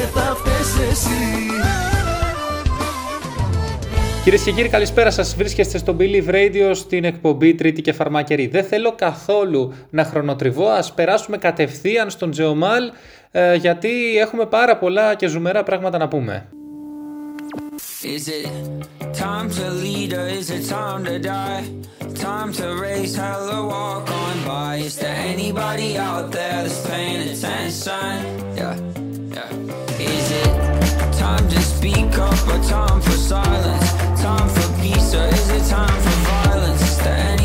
[0.00, 1.08] και θα φταίς εσύ
[4.24, 5.34] Κυρίες και κύριοι, καλησπέρα σας.
[5.34, 8.46] Βρίσκεστε στο Believe Radio στην εκπομπή Τρίτη και Φαρμάκερη.
[8.46, 10.68] Δεν θέλω καθόλου να χρονοτριβώ.
[10.68, 12.90] Α περάσουμε κατευθείαν στον Τζεωμάλ,
[13.30, 16.46] ε, γιατί έχουμε πάρα πολλά και ζουμερά πράγματα να πούμε.
[18.16, 18.46] Is it
[19.26, 21.64] time to lead or is it time to die?
[22.28, 24.72] Time to raise hell or walk on by.
[24.88, 28.12] Is there anybody out there that's paying attention?
[28.60, 28.74] Yeah,
[29.32, 29.50] yeah.
[29.98, 33.92] Is it time to speak up or time for silence?
[34.20, 37.39] Time for peace or is it time for violence?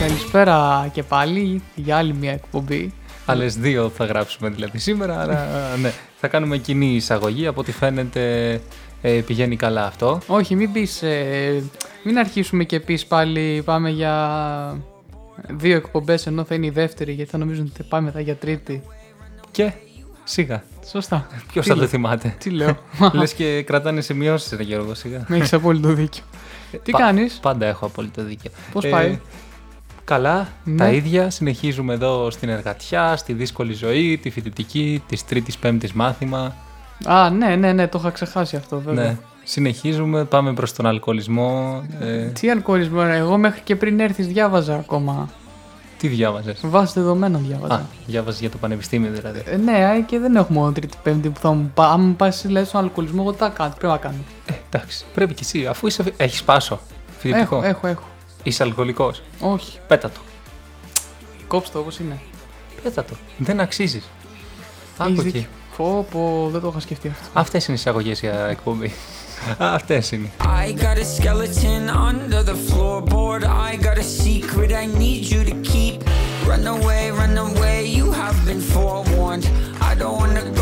[0.00, 2.92] Καλησπέρα και πάλι για άλλη μια εκπομπή.
[3.26, 5.46] Άλλε δύο θα γράψουμε δηλαδή σήμερα, άρα
[5.80, 7.46] ναι, θα κάνουμε κοινή εισαγωγή.
[7.46, 8.60] Από ό,τι φαίνεται
[9.02, 10.18] ε, πηγαίνει καλά αυτό.
[10.26, 11.62] Όχι, μην πεις, ε,
[12.02, 14.82] μην αρχίσουμε και πεις πάλι πάμε για
[15.48, 18.82] δύο εκπομπές ενώ θα είναι η δεύτερη γιατί θα νομίζουν ότι πάμε μετά για τρίτη.
[19.50, 19.72] Και
[20.24, 20.62] σιγά.
[20.90, 21.26] Σωστά.
[21.52, 22.76] Ποιος Τι θα το λέω; θυμάται; Τι λέω;
[23.12, 25.26] Λες και κρατάνε σημειώσει, ρε Γιώργο, σιγά.
[25.30, 26.22] Έχεις απόλυτο δίκιο.
[26.82, 28.50] Τι Πα- κάνεις, Πάντα έχω απόλυτο δίκιο.
[28.72, 29.18] πώς πάει;
[30.04, 30.76] καλά, Ναι.
[30.76, 31.30] τα ίδια.
[31.30, 36.54] Συνεχίζουμε εδώ στην εργατιά, στη δύσκολη ζωή, τη φοιτητική, της τρίτης πέμπτης μάθημα.
[37.04, 39.04] Α, ναι, ναι, ναι, το είχα ξεχάσει αυτό βέβαια.
[39.04, 39.16] Ναι.
[39.44, 41.82] Συνεχίζουμε, πάμε προς τον αλκοολισμό.
[42.00, 45.28] Ε, Τι αλκοολισμό, ρε, εγώ μέχρι και πριν έρθεις διάβαζα ακόμα.
[46.02, 47.86] Τι διάβαζες; Βάσει δεδομένων Α, διάβαζα.
[48.06, 49.42] διάβαζες για το πανεπιστήμιο δηλαδή.
[49.46, 51.90] Ε, ναι, ε, και δεν έχω μόνο τρίτη πέμπτη που θα μου πάει.
[51.90, 54.16] Αν μου πάει λέει στον αλκοολισμό, εγώ τι θα κάνω, τι πρέπει να κάνω.
[54.46, 56.80] Ε, εντάξει, πρέπει κι εσύ, αφού είσαι, έχεις πάσο
[57.18, 57.56] φοιτητικό.
[57.56, 58.02] Έχω, έχω, έχω.
[58.42, 59.22] Είσαι αλκοολικός.
[59.40, 60.20] Όχι, Πέτα το.
[61.46, 62.20] κόψτε το όπως είναι.
[62.82, 63.14] Πέτα το.
[63.38, 64.02] Δεν αξίζεις.
[65.00, 65.38] Έχεις Άκου δίκιο.
[65.38, 65.48] εκεί.
[65.76, 67.26] Πω, πω, δεν το είχα σκεφτεί αυτό.
[67.32, 68.92] Αυτές είναι οι εισαγωγές για εκπομπή.
[69.57, 70.29] Αυτές είναι.
[70.39, 73.43] I got a skeleton under the floorboard.
[73.69, 75.97] I got a secret I need you to keep.
[76.51, 79.45] Run away, run away, you have been forewarned.
[79.89, 80.60] I don't wanna go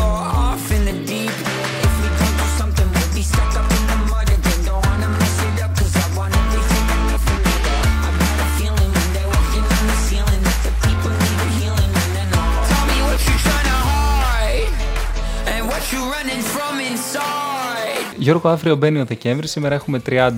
[18.31, 19.47] Γιώργο, αύριο μπαίνει ο Δεκέμβρη.
[19.47, 20.29] Σήμερα έχουμε 30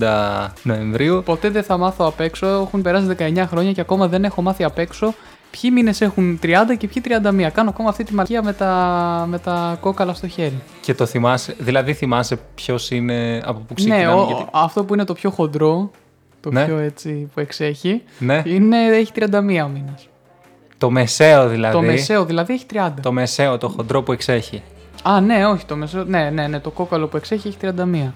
[0.62, 1.22] Νοεμβρίου.
[1.24, 2.46] Ποτέ δεν θα μάθω απ' έξω.
[2.46, 5.14] Έχουν περάσει 19 χρόνια και ακόμα δεν έχω μάθει απ' έξω
[5.50, 7.02] ποιοι μήνες έχουν 30 και ποιοι
[7.46, 7.50] 31.
[7.52, 10.62] Κάνω ακόμα αυτή τη μαρκία με τα, με τα κόκαλα στο χέρι.
[10.80, 14.04] Και το θυμάσαι, δηλαδή θυμάσαι ποιος είναι από πού ξεκινάμε.
[14.04, 14.44] ναι, ο- γιατί...
[14.52, 15.90] αυτό που είναι το πιο χοντρό,
[16.40, 16.64] το Ναι.
[16.64, 19.24] πιο έτσι που εξέχει, Ναι, είναι, έχει 31
[19.64, 20.08] ο μήνας.
[20.78, 21.74] το μεσαίο δηλαδή.
[21.74, 22.88] Το μεσαίο δηλαδή έχει 30.
[23.02, 24.62] Το μεσαίο, το χοντρό που εξέχει.
[25.06, 26.04] Α, ναι, όχι, το μεσαίο.
[26.04, 27.56] Ναι, ναι, ναι, το κόκαλο που εξέχει έχει
[28.06, 28.12] 31.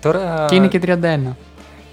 [0.00, 1.36] Τώρα, Και είναι και 31.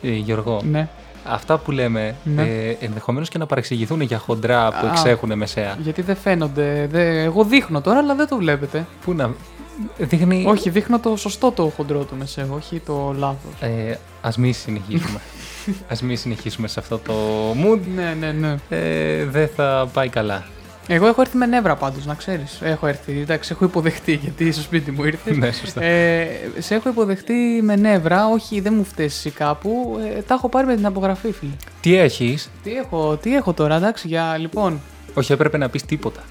[0.02, 0.88] ε, Γιώργο, Ναι.
[1.26, 2.42] αυτά που λέμε Ναι.
[2.42, 4.90] ε, ενδεχομένως και να παρεξηγηθούν για χοντρά που Α.
[4.90, 5.78] εξέχουν μεσαία.
[5.82, 6.88] Γιατί δεν φαίνονται.
[6.92, 8.86] δε- Εγώ δείχνω τώρα, αλλά δεν το βλέπετε.
[9.06, 9.30] Πού να...
[9.98, 10.46] Δείχνει...
[10.48, 13.52] Όχι, δείχνω το σωστό το χοντρό του μεσαίου, όχι το λάθος.
[13.60, 15.20] Ε, ας μην συνεχίσουμε.
[15.92, 17.14] ας μην συνεχίσουμε σε αυτό το
[17.52, 17.80] mood.
[17.96, 18.56] Ναι, ναι, ναι.
[18.70, 20.44] Ε, δεν θα πάει καλά.
[20.88, 22.60] Εγώ έχω έρθει με νεύρα πάντως, να ξέρεις.
[22.62, 23.20] Έχω έρθει.
[23.20, 25.38] Εντάξει, έχω υποδεχτεί γιατί στο σπίτι μου ήρθες.
[25.38, 25.82] ναι, σωστά.
[25.84, 26.28] Ε,
[26.60, 30.00] σε έχω υποδεχτεί με νεύρα, όχι δεν μου φταίει εσύ κάπου.
[30.18, 31.52] Ε, τα έχω πάρει με την απογραφή, φίλε.
[31.82, 34.80] Τι έχεις; Τι έχω, τι έχω τώρα, εντάξει, για λοιπόν.
[35.14, 36.24] Όχι, έπρεπε να πεις τίποτα.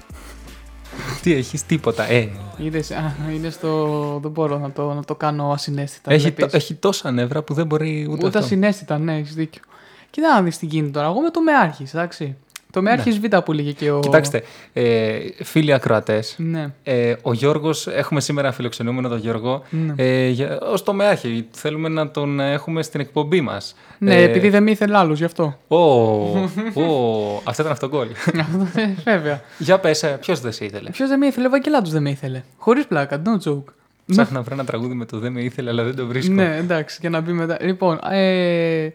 [1.21, 2.09] Τι έχεις, τίποτα.
[2.11, 4.19] Ε, Είδες, α, είναι στο.
[4.21, 6.11] Δεν μπορώ να το, να το κάνω ασυναίσθητα.
[6.11, 6.45] έχει, βλέπεις.
[6.45, 8.39] τό- έχει τόσα νεύρα που δεν μπορεί ούτε, Ούτε αυτό.
[8.39, 9.61] ασυναίσθητα, ναι, έχεις δίκιο.
[10.09, 11.07] Κοίτα να δεις τι γίνεται τώρα.
[11.07, 12.35] Εγώ με το Μεάρχη, εντάξει.
[12.75, 13.93] Το Μεάρχη Β που λέγε και ο.
[13.95, 13.99] Ναι.
[13.99, 14.43] Κοιτάξτε,
[14.73, 16.67] ε, φίλοι ακροατές, Ναι.
[16.83, 19.93] ε, ο Γιώργος, έχουμε σήμερα φιλοξενούμενο τον Γιώργο, Ναι.
[19.95, 21.47] ε, για, ως τομεάρχη.
[21.51, 23.75] Θέλουμε να τον έχουμε στην εκπομπή μας.
[23.97, 25.57] Ναι, Ε, επειδή δεν με ήθελε άλλος γι' αυτό.
[25.67, 28.07] Ω, ω, αυτό ήταν αυτογκόλ.
[28.39, 29.41] Αυτό, ε, Βέβαια.
[29.57, 32.09] Για πες, ε, ποιος δεν σε ήθελε; Ποιος δεν με ήθελε, ο Βαγγελάτος δεν με
[32.09, 32.43] ήθελε.
[32.57, 33.63] Χωρίς πλάκα, no joke.
[34.11, 36.33] Ψάχνω να βρω ένα τραγούδι με το δεν με ήθελε, αλλά δεν το βρίσκω.
[36.33, 37.57] Ναι, εντάξει, για να μπει μετά.
[37.61, 38.87] Λοιπόν, ε,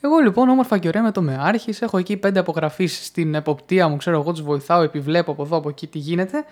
[0.00, 1.82] εγώ λοιπόν όμορφα και ωραία με το Μεάρχης.
[1.82, 3.96] Έχω εκεί πέντε απογραφείς στην εποπτεία μου.
[3.96, 6.44] Ξέρω εγώ τους βοηθάω, επιβλέπω από εδώ από εκεί τι γίνεται.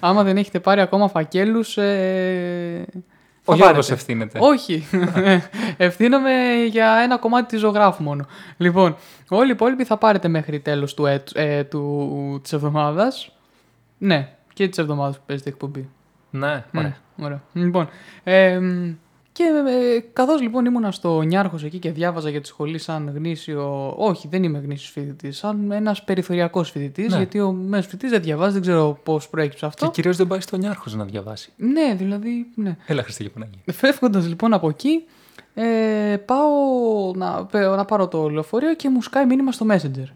[0.00, 2.86] Άμα δεν έχετε πάρει ακόμα φακέλους, ε,
[3.44, 3.92] Ο Θα Γιώργος πάρετε.
[3.92, 4.38] ευθύνεται.
[4.42, 4.84] Όχι.
[5.76, 6.32] Ευθύνομαι
[6.70, 8.26] για ένα κομμάτι της ζωγράφου μόνο.
[8.56, 8.96] Λοιπόν,
[9.28, 13.32] όλοι οι υπόλοιποι θα πάρετε μέχρι τέλος του, έτ, ε, του, της εβδομάδας.
[13.98, 15.88] Ναι, και της εβδομάδας που παίζετε εκπομπή.
[16.30, 16.96] Ναι, ωραία.
[17.16, 17.40] Μμ, ωραία.
[17.52, 17.88] Λοιπόν,
[18.24, 18.90] ε, μ,
[19.34, 19.42] και
[19.96, 24.28] ε, καθώς λοιπόν ήμουνα στο Νιάρχος εκεί και διάβαζα για τη σχολή σαν γνήσιο, όχι
[24.28, 27.16] δεν είμαι γνήσιος φοιτητής, σαν ένας περιθωριακός φοιτητής, Ναι.
[27.16, 29.84] γιατί ο μέσος φοιτητής δεν διαβάζει, δεν ξέρω πώς προέκυψε αυτό.
[29.86, 31.52] Και κυρίως δεν πάει στον Νιάρχος να διαβάσει.
[31.56, 32.76] Ναι, δηλαδή, ναι.
[32.86, 33.58] Έλα, Χριστέ και Παναγία.
[33.72, 35.04] Φεύγοντας λοιπόν από εκεί,
[35.54, 36.48] ε, πάω
[37.14, 40.08] να, παι- να πάρω το λεωφορείο και μου σκάει μήνυμα στο Messenger.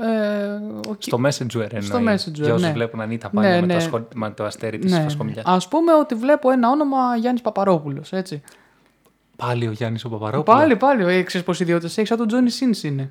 [0.00, 0.06] Ε,
[0.88, 1.82] ο κι- Στο Messenger εννοεί.
[1.82, 2.72] Στο Messenger, Για όσους ναι.
[2.72, 3.72] βλέπουν Ανίτα Ναι, Πάνια με, ναι.
[3.72, 5.44] το ασχολ- με το αστέρι της ναι, Φασκομιλιάς.
[5.46, 8.42] Ας πούμε ότι βλέπω ένα όνομα Γιάννης Παπαρόπουλος, έτσι.
[9.36, 10.58] Πάλι ο Γιάννης ο Παπαρόπουλος.
[10.60, 13.10] Πάλι, πάλι, ε, ξέρεις πως ιδιότητες έχεις, σαν τον Τζόνι Σίνς είναι.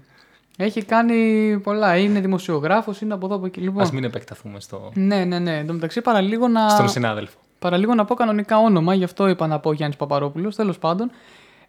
[0.58, 3.60] Έχει κάνει πολλά, είναι δημοσιογράφος, είναι από εδώ από εκεί.
[3.62, 4.92] Λοιπόν, Ας μην επεκταθούμε στο...
[4.94, 5.58] Ναι, ναι, ναι.
[5.58, 6.70] Εν τω μεταξύ παραλίγο να...
[6.70, 7.38] στον συνάδελφο.
[7.60, 10.56] Παραλίγο να πω κανονικά όνομα, γι' αυτό είπα να πω Γιάννης Παπαρόπουλος.
[10.56, 11.12] Τέλος πάντων.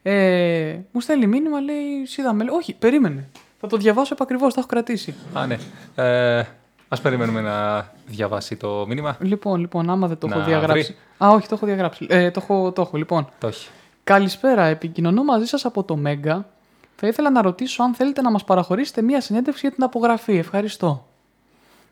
[0.02, 2.44] Ε, μου στέλνει μήνυμα, λέει Σίδαμε.
[2.44, 3.28] Λέει, Όχι, περίμενε.
[3.60, 5.14] Θα το διαβάσω επακριβώς, τα έχω κρατήσει.
[5.32, 5.58] Α, ναι.
[5.94, 6.44] Ε,
[6.88, 9.16] ας περιμένουμε να διαβάσει το μήνυμα.
[9.20, 10.82] Λοιπόν, λοιπόν, άμα δεν το έχω Να διαγράψει.
[11.18, 11.26] βρει.
[11.26, 12.06] Α, όχι, το έχω διαγράψει.
[12.08, 13.28] Ε, το, έχω, το έχω, λοιπόν.
[13.38, 13.68] Το έχει.
[14.06, 16.48] Καλησπέρα, επικοινωνώ μαζί σας από το Μέγκα.
[16.96, 20.36] Θα ήθελα να ρωτήσω αν θέλετε να μας παραχωρήσετε μία συνέντευξη για την απογραφή.
[20.36, 21.06] Ευχαριστώ.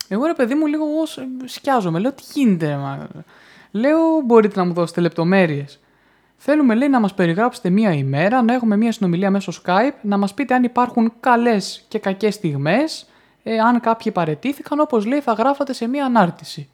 [0.07, 1.99] Εγώ ρε παιδί μου λίγο ως, ε, σκιάζομαι.
[1.99, 2.67] Λέω τι γίνεται.
[2.67, 3.07] ρε, Μα.
[3.71, 5.79] Λέω μπορείτε να μου δώσετε λεπτομέρειες.
[6.37, 10.33] Θέλουμε λέει να μας περιγράψετε μία ημέρα, να έχουμε μία συνομιλία μέσω Skype, να μας
[10.33, 13.07] πείτε αν υπάρχουν καλές και κακές στιγμές,
[13.43, 16.69] ε, αν κάποιοι παρετήθηκαν, όπως λέει θα γράφατε σε μία ανάρτηση.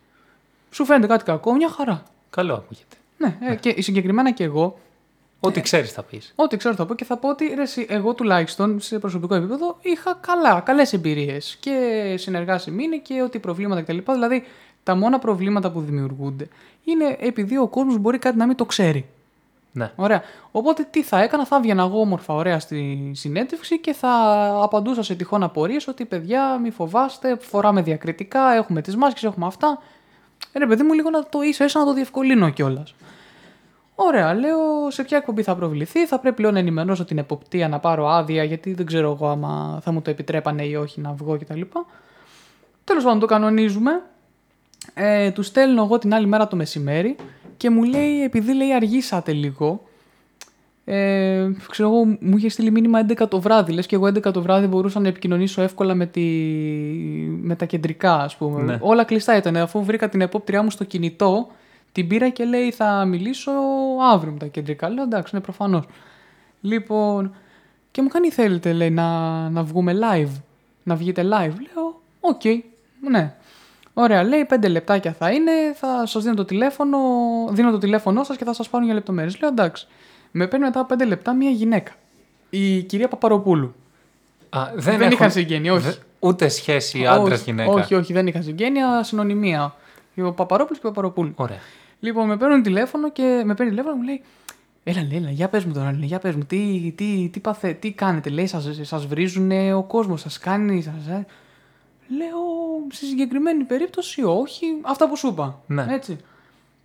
[0.72, 2.04] Σου φαίνεται κάτι κακό, μια χαρά.
[2.30, 2.96] Καλό ακούγεται.
[3.18, 4.80] Ναι, ε, και συγκεκριμένα και εγώ
[5.44, 6.34] Ό,τι ξέρεις θα πεις.
[6.36, 9.78] Ό,τι ξέρω θα πω και θα πω ότι ρε, εσύ, εγώ τουλάχιστον σε προσωπικό επίπεδο
[9.82, 14.12] είχα καλά, καλές εμπειρίες και συνεργάσιμοι είναι και ότι προβλήματα κτλ.
[14.12, 14.44] Δηλαδή
[14.84, 16.48] τα μόνα προβλήματα που δημιουργούνται
[16.84, 19.06] είναι επειδή ο κόσμος μπορεί κάτι να μην το ξέρει.
[19.72, 19.92] Ναι.
[19.96, 20.22] Ωραία.
[20.52, 24.10] Οπότε τι θα έκανα, θα έβγαινα εγώ όμορφα ωραία στη συνέντευξη και θα
[24.62, 29.82] απαντούσα σε τυχόν απορίες ότι παιδιά μη φοβάστε, φοράμε διακριτικά, έχουμε τις μάσκες, έχουμε αυτά.
[30.52, 32.96] Ε, ρε παιδί μου λίγο να το ίσα ίσα να το διευκολύνω κιόλας.
[33.96, 36.06] Ωραία, λέω σε ποια εκπομπή θα προβληθεί.
[36.06, 39.80] Θα πρέπει λέω να ενημερώσω την εποπτεία να πάρω άδεια, γιατί δεν ξέρω εγώ άμα
[39.84, 41.62] θα μου το επιτρέπανε ή όχι να βγω κτλ.
[42.84, 44.02] Τέλος πάντων, το κανονίζουμε.
[44.94, 47.16] Ε, του στέλνω εγώ την άλλη μέρα το μεσημέρι
[47.58, 49.82] και μου λέει, επειδή λέει αργήσατε λίγο,
[50.86, 53.72] ε, ξέρω εγώ, μου είχε στείλει μήνυμα 11 το βράδυ.
[53.72, 56.22] Λες και εγώ 11 το βράδυ μπορούσα να επικοινωνήσω εύκολα με, τη...
[57.42, 58.62] με τα κεντρικά, ας πούμε.
[58.62, 58.78] Ναι.
[58.82, 59.58] Όλα κλειστά ήταν.
[59.58, 61.48] Αφού βρήκα την επόπτριά μου στο κινητό,
[61.92, 63.52] την πήρα και λέει θα μιλήσω
[64.14, 64.90] αύριο με τα κεντρικά.
[64.90, 65.84] Λέω εντάξει, είναι προφανώς.
[66.62, 67.34] Λοιπόν,
[67.92, 69.10] και μου κάνει θέλετε λέει να,
[69.50, 70.42] να βγούμε live,
[70.84, 71.54] να βγείτε live.
[71.74, 72.42] Λέω, οκ,
[73.10, 73.36] ναι.
[73.94, 76.98] Ωραία, λέει πέντε λεπτάκια θα είναι, θα σας δίνω το τηλέφωνο,
[77.50, 79.40] δίνω το τηλέφωνό σας και θα σας πάρουν για λεπτομέρειες.
[79.40, 79.88] Λέω εντάξει.
[80.32, 81.92] Με παίρνει μετά από πέντε λεπτά μια γυναίκα.
[82.50, 83.76] Η κυρία Παπαροπούλου.
[84.50, 85.84] Α, Δεν έχουν- είχαν συγγένεια, όχι.
[85.88, 87.72] δε- ούτε σχέση άντρα-γυναίκα.
[87.72, 89.76] Όχι, όχι, δεν είχαν συγγένεια, συνωνυμία.
[90.24, 91.34] Ο Παπαρόπουλος και ο Παπαροπούλου.
[91.36, 91.60] Ωραία.
[92.04, 94.22] Λοιπόν, με παίρνουν τηλέφωνο και με παίρνει τηλέφωνο και μου λέει
[94.84, 97.74] Έλα, λέει, έλα, για πες μου τώρα, λέει, για πες μου, τι, τι, τι, παθε,
[97.74, 101.08] τι κάνετε, λέει, σας, σας βρίζουν ο κόσμος, σας κάνει, σας...
[101.10, 101.26] ε;»
[102.18, 102.38] Λέω,
[102.92, 105.86] στη συγκεκριμένη περίπτωση όχι, αυτά που σου είπα, Ναι.
[105.90, 106.18] έτσι.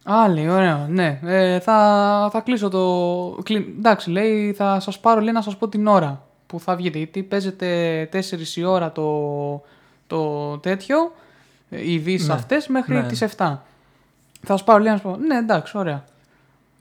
[0.05, 3.43] Α, λέει, ωραία, ναι, ε, θα, θα κλείσω το...
[3.43, 6.99] κλει- Εντάξει, λέει, θα σας πάρω, λέει, να σας πω την ώρα που θα βγείτε,
[6.99, 9.63] γιατί παίζετε 4 η ώρα το,
[10.07, 11.13] το τέτοιο,
[11.71, 12.35] ε, οι βίσεις Ναι.
[12.35, 13.07] αυτές, μέχρι Ναι.
[13.07, 13.57] τις 7.
[14.43, 16.05] Θα σου πάρω λέει να σου πω, ναι εντάξει, ωραία.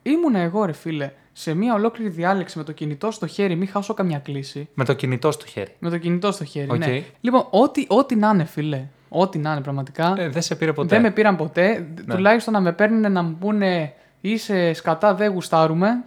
[0.03, 3.93] Ήμουνα εγώ ρε φίλε, σε μια ολόκληρη διάλεξη με το κινητό στο χέρι, μην χάσω
[3.93, 4.69] καμιά κλήση.
[4.73, 5.75] Με το κινητό στο χέρι.
[5.79, 6.77] Με το κινητό στο χέρι, Οκ.
[6.77, 7.03] ναι.
[7.21, 10.87] Λοιπόν, ό,τι, ό,τι να είναι φίλε, ό,τι να είναι πραγματικά, Ε, δεν σε πήρε ποτέ.
[10.87, 11.87] δεν με πήραν ποτέ.
[12.05, 12.13] Ναι.
[12.15, 16.03] Τουλάχιστον να με παίρνουν να μου πούνε είσαι σκατά, δεν γουστάρουμε.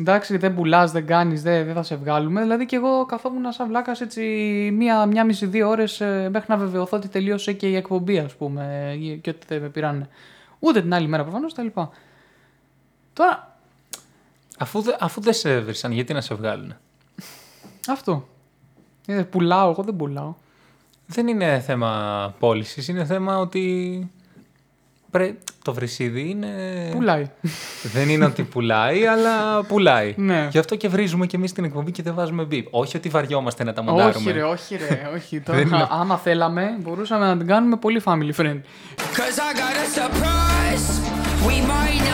[0.00, 2.40] Εντάξει, δεν πουλάς, δεν κάνεις, δεν, δεν θα σε βγάλουμε.
[2.40, 4.20] Δηλαδή και εγώ καθόμουν σαν βλάκας έτσι
[4.76, 5.98] μία, μία μισή, δύο ώρες
[6.30, 9.68] μέχρι να βεβαιωθώ ότι τελείωσε και η εκπομπή, ας πούμε, ή- και ότι δεν με
[9.68, 10.08] πήραν.
[10.64, 11.90] Ούτε την άλλη μέρα προφανώς τα λοιπά.
[13.12, 13.52] Τώρα,
[14.58, 16.74] Αφού, δε- αφού δεν σε έβρισαν, γιατί να σε βγάλουν;
[17.88, 18.28] αυτό.
[19.06, 20.34] Ε, πουλάω, εγώ δεν πουλάω.
[21.06, 24.10] Δεν είναι θέμα πώλησης, είναι θέμα ότι.
[25.18, 25.34] Πρέ...
[25.64, 26.48] Το βρυσίδι είναι.
[26.92, 27.30] Πουλάει.
[27.82, 30.14] Δεν είναι ότι πουλάει, αλλά πουλάει.
[30.16, 30.48] Ναι.
[30.50, 32.66] Γι' αυτό και βρίζουμε και εμείς την εκπομπή και δεν βάζουμε μπιπ.
[32.70, 34.14] Όχι ότι βαριόμαστε να τα μοντάρουμε.
[34.16, 35.38] όχι, ρε, όχι, ρε, όχι.
[35.46, 38.60] Δεν είναι- Τώρα, άμα θέλαμε, μπορούσαμε να την κάνουμε πολύ family friend.
[39.16, 40.86] Cause I got a surprise.
[41.46, 42.13] We might not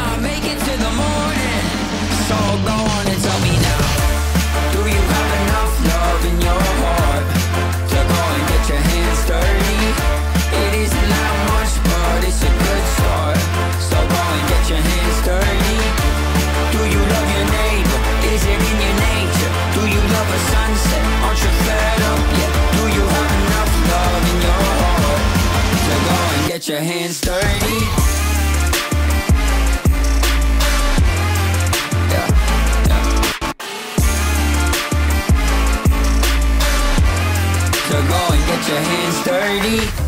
[26.68, 27.40] your hands dirty.
[37.90, 39.99] Go and get your hands dirty.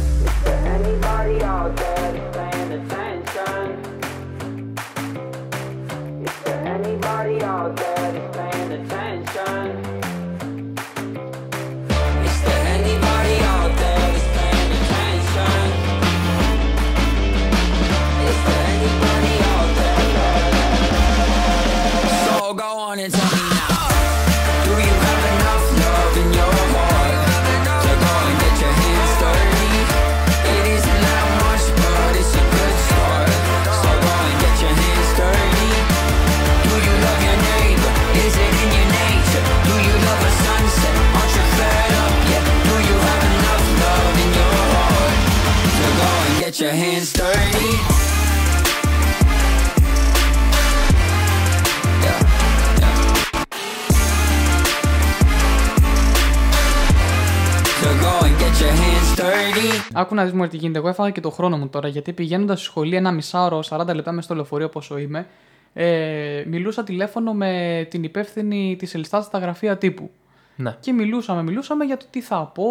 [60.13, 60.79] Άκου να δεις μου τι γίνεται.
[60.79, 64.13] Εγώ έφαγα και το χρόνο μου τώρα γιατί πηγαίνοντας στη σχολή ένα μισάωρο, 40 λεπτά
[64.13, 65.27] μες στο λεωφορείο πόσο είμαι,
[65.73, 70.11] ε, μιλούσα τηλέφωνο με την υπεύθυνη της Ελστάτ στα γραφεία τύπου.
[70.57, 70.77] Ναι.
[70.81, 72.65] Και μιλούσαμε, μιλούσαμε για το τι θα πω.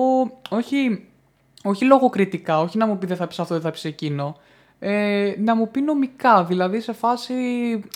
[0.49, 1.07] Όχι,
[1.63, 4.37] όχι λογοκριτικά, όχι να μου πει δεν θα πεις αυτό, δεν θα πεις εκείνο.
[4.79, 7.33] Ε, να μου πει νομικά, δηλαδή σε φάση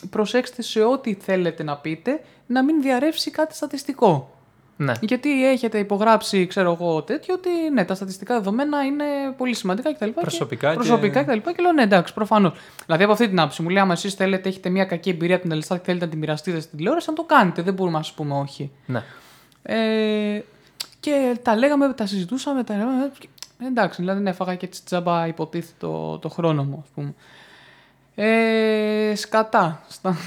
[0.10, 4.35] προσέξτε σε ό,τι θέλετε να πείτε, να μην διαρρεύσει κάτι στατιστικό.
[4.77, 4.94] Ναι.
[5.01, 9.05] Γιατί έχετε υπογράψει, ξέρω εγώ, τέτοιο, ότι ναι, τα στατιστικά δεδομένα είναι
[9.38, 10.10] πολύ σημαντικά κτλ.
[10.10, 11.38] Προσωπικά και- Προσωπικά κτλ.
[11.38, 11.62] Και...
[11.62, 12.53] λέω ναι, εντάξει, προφανώς.
[12.86, 15.44] Δηλαδή από αυτή την άποψη μου λέει, άμα εσείς θέλετε, έχετε μια κακή εμπειρία από
[15.44, 17.62] την Ελστάτ και θέλετε να τη μοιραστείτε στην τηλεόραση, να το κάνετε.
[17.62, 18.72] Δεν μπορούμε να σας πούμε όχι.
[18.86, 19.03] ναι.
[19.63, 20.41] Ε,
[21.00, 23.12] και τα λέγαμε, τα συζητούσαμε, τα λέγαμε.
[23.20, 23.27] και-
[23.67, 27.13] εντάξει, δηλαδή ναι, έφαγα και έτσι τζάμπα υποτίθεται το, το χρόνο μου, ας πούμε.
[28.15, 29.84] Ε, σκατά.
[29.88, 30.17] Στα...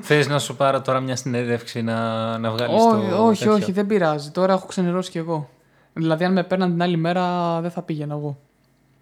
[0.00, 3.24] Θες να σου πάρω τώρα μια συνέντευξη να, να βγάλεις όχι, το.
[3.26, 4.30] όχι, τέτοιο; όχι, δεν πειράζει.
[4.30, 5.48] Τώρα έχω ξενερώσει κι εγώ.
[5.92, 8.38] Δηλαδή, αν με παίρναν την άλλη μέρα, δεν θα πήγαινα εγώ.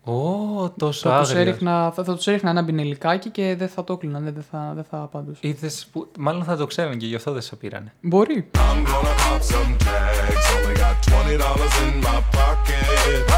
[0.04, 1.40] Ω, τόσο Θα τους, άγριο.
[1.42, 4.84] έριχνα, θα, θα τους έριχνα ένα μπινελικάκι και δεν θα το έκλειναν, δεν θα, δεν
[4.90, 5.38] θα απαντούσα.
[5.42, 6.10] Είδες που...
[6.18, 7.92] Μάλλον θα το ξέρουν και γι' αυτό δεν σε πήρανε.
[8.00, 8.50] Μπορεί.
[8.54, 10.44] I'm gonna pop some tags.
[10.54, 12.84] Only got twenty dollars in my pocket.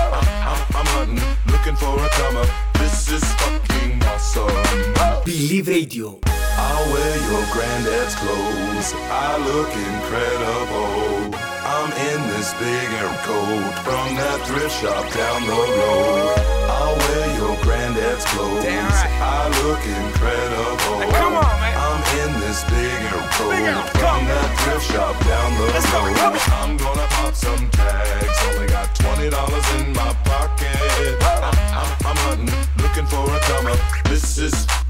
[0.01, 0.13] I'm,
[0.51, 2.47] I'm, I'm hunting, looking for a comer.
[2.81, 5.25] This is fucking awesome.
[5.25, 6.07] Believe Radio.
[6.57, 8.95] I'll wear your granddad's clothes.
[9.11, 11.35] I look incredible.
[11.65, 16.39] I'm in this big air coat from that thrift shop down the road.
[16.71, 18.65] I'll wear your granddad's clothes.
[18.65, 21.11] I look incredible.
[21.11, 21.75] come on, man.
[21.75, 26.39] I'm in this big air coat from that thrift shop down the road.
[26.53, 28.39] I'm gonna pop some tags.
[28.55, 31.17] Only got twenty dollars in my pocket.
[31.21, 33.77] I'm, I'm, I'm hunting, looking for a comer.
[34.09, 34.84] This is.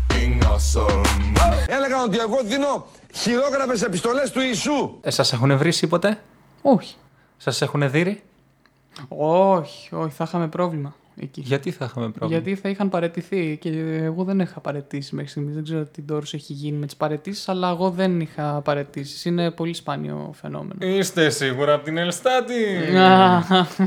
[1.66, 4.98] Έλεγαν ότι εγώ δίνω χειρόγραφες επιστολές του Ιησού.
[5.00, 6.20] Ε, σας έχουν βρήσει ποτέ;
[6.62, 6.94] Όχι.
[7.36, 8.22] Σας έχουν δείρει;
[9.08, 11.40] Όχι, όχι, θα είχαμε πρόβλημα εκεί.
[11.40, 13.68] Γιατί θα είχαμε πρόβλημα; Γιατί θα είχαν παρετηθεί και
[14.02, 15.54] εγώ δεν είχα παρετήσει μέχρι στιγμής.
[15.54, 19.24] Δεν ξέρω τι τόρος έχει γίνει με τις παρετήσεις, αλλά εγώ δεν είχα παρετήσεις.
[19.24, 20.86] Είναι πολύ σπάνιο φαινόμενο.
[20.86, 22.54] Είστε σίγουρα από την Ελστάτη.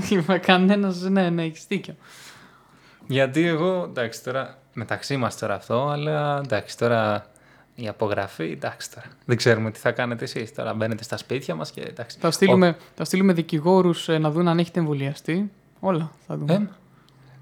[0.16, 1.96] Είπα κανένας, ναι, ναι, έχεις δίκιο.
[3.08, 7.26] Γιατί εγώ, εντάξει τώρα, μεταξύ μας τώρα αυτό, αλλά εντάξει τώρα
[7.76, 9.06] η απογραφή, εντάξει τώρα.
[9.26, 10.74] Δεν ξέρουμε τι θα κάνετε εσείς τώρα.
[10.74, 12.18] Μπαίνετε στα σπίτια μας και εντάξει.
[12.20, 15.52] Θα στείλουμε, θα στείλουμε δικηγόρους να δουν αν έχετε εμβολιαστεί.
[15.80, 16.54] Όλα θα δούμε.
[16.54, 16.68] Ε,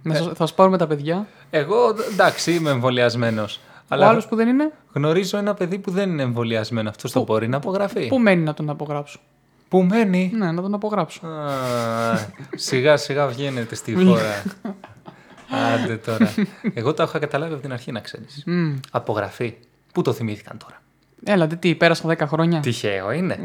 [0.04, 1.28] Να σας- θα σας πάρουμε τα παιδιά.
[1.50, 3.56] Εγώ εντάξει είμαι εμβολιασμένος.
[3.56, 6.90] Ο Αλλά άλλος που δεν είναι, γνωρίζω ένα παιδί που δεν είναι εμβολιασμένο.
[6.90, 8.08] Αυτό το μπορεί να απογραφεί.
[8.08, 9.20] πού μένει να τον απογράψω;
[9.70, 11.28] Πού μένει; Ναι, να τον απογράψω.
[11.28, 12.18] Α,
[12.56, 14.44] σιγά σιγά βγαίνετε στη χώρα.
[15.50, 16.34] Άντε τώρα.
[16.74, 18.44] Εγώ τα είχα καταλάβει από την αρχή να ξέρεις.
[18.92, 19.54] Απογραφή.
[19.94, 20.82] Πού το θυμήθηκαν τώρα;
[21.24, 22.60] Έλα, τι, τι, πέρασα 10 χρόνια.
[22.60, 23.38] Τυχαίο είναι.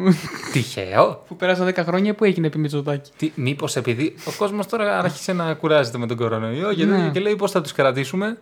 [0.53, 1.25] Τυχαίο.
[1.29, 5.33] Που πέρασα 10 χρόνια, που έγινε επί Μητσοτάκη; Τι, μήπως επειδή ο κόσμος τώρα άρχισε
[5.33, 7.11] να κουράζεται με τον κορονοϊό και, Ναι.
[7.13, 8.39] και λέει πώς θα τους κρατήσουμε;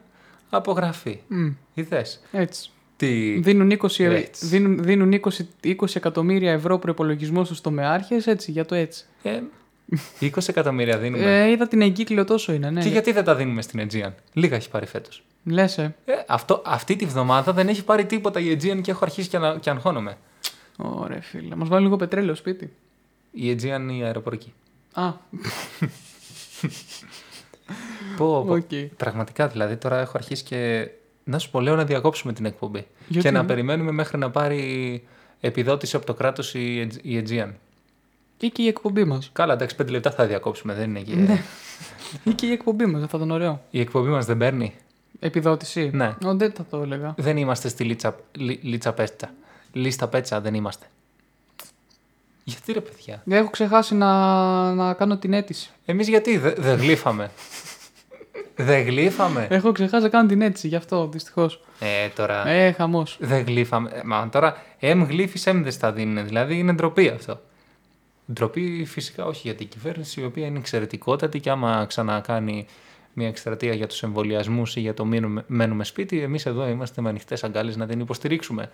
[0.51, 1.19] Απογραφή.
[1.75, 2.21] Είδες.
[2.33, 2.71] Έτσι.
[2.97, 3.39] Τι...
[3.41, 4.47] Δίνουν 20, ε- Έτσι.
[4.47, 9.05] δίνουν, δίνουν 20, 20 εκατομμύρια ευρώ προπολογισμό στους τομεάρχες, έτσι, για το έτσι.
[9.23, 9.41] Ε,
[10.21, 11.43] 20 εκατομμύρια δίνουμε.
[11.45, 12.83] Ε, είδα την εγκύκλιο τόσο είναι, ναι.
[12.83, 15.23] και γιατί δεν τα δίνουμε στην Aegean; Λίγα έχει πάρει φέτος.
[15.45, 15.95] Λες, ε.
[16.05, 19.37] Ε, αυτό, αυτή τη βδομάδα δεν έχει πάρει τίποτα η Aegean και έχω αρχίσει και,
[19.37, 20.17] ανα- και αγχώνομαι.
[20.77, 21.55] Ωραία, φίλε.
[21.55, 22.73] Μας βάλει λίγο πετρέλαιο σπίτι.
[23.31, 24.53] Η Aegean η αεροπορική.
[24.93, 25.13] Α,
[28.17, 28.53] Πω, πω.
[28.55, 28.71] Οκ.
[28.97, 30.89] Πραγματικά δηλαδή τώρα έχω αρχίσει και
[31.25, 32.87] να σου πω λέω να διακόψουμε την εκπομπή.
[33.09, 35.05] Γιατί; Και να περιμένουμε μέχρι να πάρει
[35.41, 37.49] επιδότηση από το κράτος η, Aegean- η Aegean.
[38.39, 39.31] Και και η εκπομπή μας.
[39.33, 41.15] Καλά, εντάξει, πέντε λεπτά θα διακόψουμε, δεν είναι και.
[41.15, 41.43] Ναι.
[42.25, 43.61] Ή και η εκπομπή μας, θα ήταν ωραίο.
[43.71, 44.75] Η εκπομπή μας δεν παίρνει;
[45.21, 45.91] Επιδότηση.
[45.93, 46.15] Ναι.
[46.27, 47.15] Ω, δεν θα το έλεγα.
[47.17, 49.31] Δεν είμαστε στη Λίτσα, λι, Λίτσα Πέτσα.
[49.73, 50.87] Λίστα Πέτσα δεν είμαστε.
[52.45, 55.71] Γιατί ρε παιδιά; Έχω ξεχάσει να, να κάνω την αίτηση.
[55.85, 57.31] Εμείς γιατί δε- δεν γλύφαμε;
[58.57, 61.61] δεν γλύφαμε; Έχω ξεχάσει να κάνω την αίτηση, γι' αυτό δυστυχώς.
[61.81, 62.49] ε, τώρα.
[62.49, 63.17] Ε, χαμός.
[63.21, 63.91] Δεν γλύφαμε.
[63.95, 66.25] Ε, Μα τώρα, εμ γλύφεις, εμ δεν στα δίνουν.
[66.27, 67.41] Δηλαδή είναι ντροπή αυτό.
[68.33, 72.67] Ντροπή φυσικά όχι για την κυβέρνηση, η οποία είναι εξαιρετικότατη και άμα ξανακάνει
[73.13, 77.09] μια εκστρατεία για τους εμβολιασμούς ή για το μείνουμε, μένουμε σπίτι, εμείς εδώ είμαστε με
[77.09, 78.73] ανοιχτές αγκάλες να την υποστηρίξουμε.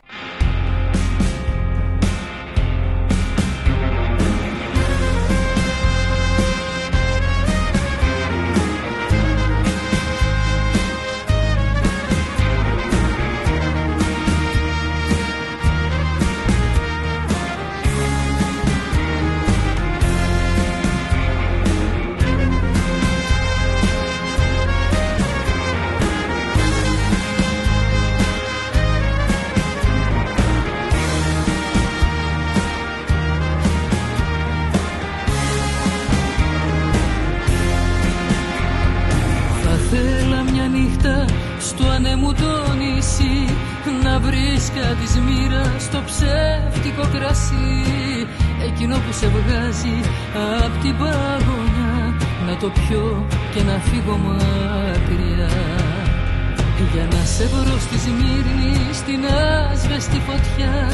[60.54, 60.90] Άσβεστη φωτιά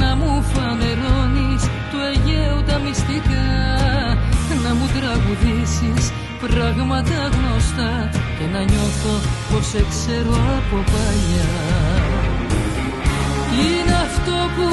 [0.00, 3.46] Να μου φανερώνεις του Αιγαίου τα μυστικά
[4.62, 9.14] Να μου τραγουδήσεις πράγματα γνωστά Και να νιώθω
[9.52, 11.52] πως σε ξέρω από παλιά
[13.60, 14.68] Είναι αυτό που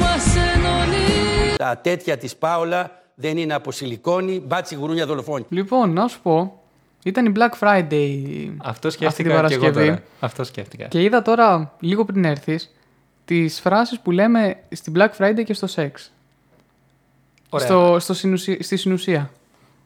[0.00, 5.44] μας ενώνει Τα τέτοια της Πάολα δεν είναι από σιλικόνη, μπάτσι γουρούνια δολοφόνη.
[5.48, 6.62] Λοιπόν, να σου πω,
[7.04, 9.72] ήταν η Black Friday Αυτό αυτή την σκέφτηκα και εγώ Παρασκευή.
[9.86, 10.02] τώρα.
[10.20, 10.86] Αυτό σκέφτηκα.
[10.86, 12.74] Και είδα τώρα, λίγο πριν έρθεις,
[13.24, 16.12] τις φράσεις που λέμε στην Black Friday και στο σεξ.
[17.48, 17.66] Ωραία.
[17.66, 19.30] Στο, στο συνουσι- στη συνουσία.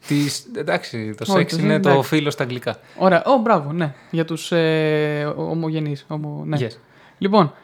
[0.06, 2.08] Τις, εντάξει, το Όχι, σεξ το είναι σεξ, το εντάξει.
[2.08, 2.76] φίλο στα αγγλικά.
[2.98, 3.22] Ωραία.
[3.24, 3.92] Ω, μπράβο, ναι.
[4.10, 6.04] Για τους ε, ομογενείς.
[6.08, 6.56] Ομο, ναι.
[6.60, 6.70] Yes.
[7.18, 7.54] Λοιπόν.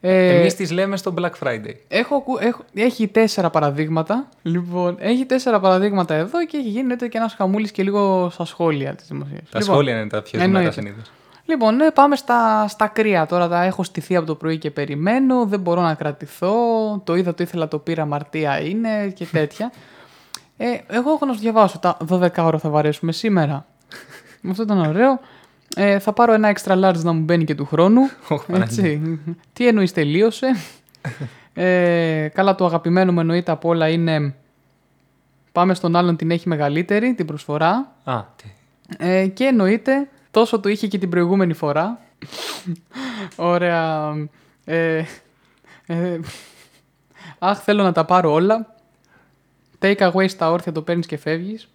[0.00, 1.74] Ε, Εμείς τις λέμε στο Black Friday.
[1.88, 4.28] έχω, ακού- έχω, έχει τέσσερα παραδείγματα.
[4.42, 8.94] Λοιπόν, έχει τέσσερα παραδείγματα εδώ και έχει γίνει και ένας χαμούλης και λίγο στα σχόλια
[8.94, 9.40] της δημοσίας.
[9.50, 10.94] Τα σχόλια είναι τα πιο δυνατά εννοείται.
[11.48, 11.66] Συνήθω.
[11.66, 13.26] Λοιπόν, ναι, πάμε στα, στα κρύα.
[13.26, 15.46] Τώρα τα έχω στηθεί από το πρωί και περιμένω.
[15.46, 16.54] Δεν μπορώ να κρατηθώ.
[17.04, 18.06] Το είδα, το ήθελα, το πήρα.
[18.06, 19.72] Μαρτία είναι και τέτοια.
[20.56, 21.78] ε, εγώ έχω να σου διαβάσω.
[21.78, 23.66] Τα 12 ώρα θα βαρέσουμε σήμερα.
[24.50, 25.20] Αυτό ήταν ωραίο.
[25.76, 28.00] Ε, θα πάρω ένα extra large να μου μπαίνει και του χρόνου.
[28.28, 29.18] Ωχ, Έτσι.
[29.52, 30.46] Τι εννοείς, τελείωσε.
[31.54, 34.34] ε, καλά, το αγαπημένο μου εννοείται από όλα είναι.
[35.52, 37.92] Πάμε στον άλλον την έχει μεγαλύτερη, την προσφορά.
[38.04, 38.44] Α, τι.
[38.98, 40.08] Ε, και εννοείται,
[40.38, 42.00] τόσο το είχε και την προηγούμενη φορά.
[43.36, 44.14] Ωραία.
[44.64, 45.04] Ε,
[45.86, 46.20] ε,
[47.38, 48.74] αχ, θέλω να τα πάρω όλα.
[49.80, 51.68] Take away στα όρθια, το παίρνεις και φεύγεις.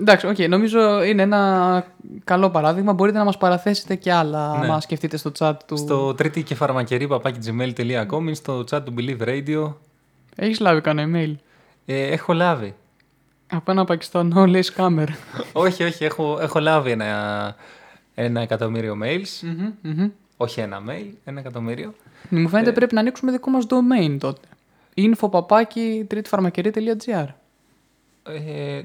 [0.00, 1.84] Εντάξει, οκ, νομίζω είναι ένα
[2.24, 2.92] καλό παράδειγμα.
[2.92, 4.66] Μπορείτε να μας παραθέσετε και άλλα, Ναι.
[4.66, 5.76] άμα σκεφτείτε στο chat του.
[5.76, 9.72] Στο τρίτη και φαρμακερή παπάκι.gmail.com ή στο chat του Believe Radio.
[10.36, 11.34] Έχεις λάβει κανένα email;
[11.86, 12.74] Ε, έχω λάβει.
[13.46, 15.08] Από ένα Πακιστανό, λέει σκάμερ.
[15.52, 17.56] όχι, όχι, έχω, έχω λάβει ένα,
[18.14, 19.48] ένα εκατομμύριο mails.
[20.36, 21.94] Όχι ένα mail, ένα εκατομμύριο.
[22.28, 24.46] Μου φαίνεται πρέπει να ανοίξουμε δικό μας domain τότε.
[24.96, 27.26] info παπάκι τρίτφαρμακερή.gr
[28.22, 28.82] Ε,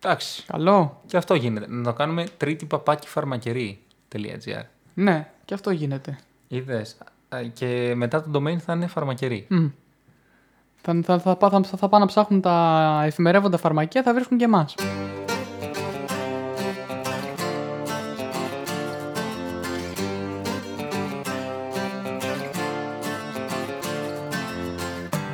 [0.00, 0.42] εντάξει.
[0.46, 1.00] Καλό.
[1.06, 1.66] Και αυτό γίνεται.
[1.68, 4.62] Να το κάνουμε τρίτη παπάκι φαρμακερή.gr.
[4.94, 6.18] Ναι, και αυτό γίνεται.
[6.48, 6.96] Είδες.
[7.28, 9.46] Α, Και μετά το domain θα είναι φαρμακερή.
[9.48, 9.66] Μμ.
[10.86, 14.44] Θα, θα, θα, πά- θα, θα πάνε να ψάχνουν τα εφημερεύοντα φαρμακεία, θα βρίσκουν και
[14.44, 14.74] εμάς.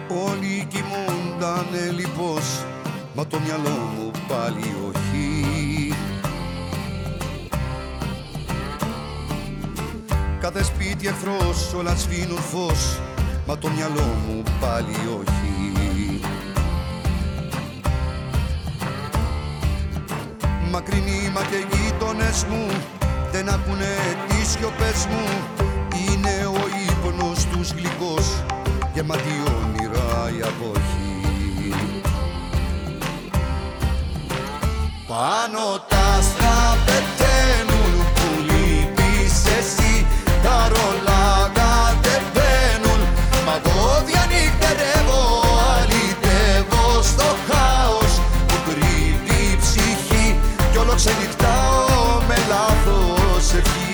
[0.08, 2.64] Όλοι κοιμούντανε λοιπώς
[3.14, 5.94] Μα το μυαλό μου πάλι όχι
[10.40, 13.09] Κάθε σπίτι εχθρός όλα σβήνουν φως
[13.50, 16.20] Μα το μυαλό μου πάλι όχι.
[20.70, 22.66] Μακρινοί μα και γείτονες μου
[23.32, 23.94] Δεν ακούνε
[24.28, 25.24] τις σιωπές μου.
[25.92, 28.44] Είναι ο ύπνος τους γλυκός
[28.94, 31.74] Γεμάτη όνειρα η αποχή.
[35.06, 36.76] Πάνω τα άστρα
[51.02, 53.89] ξενυχτάω με λάθος ευχή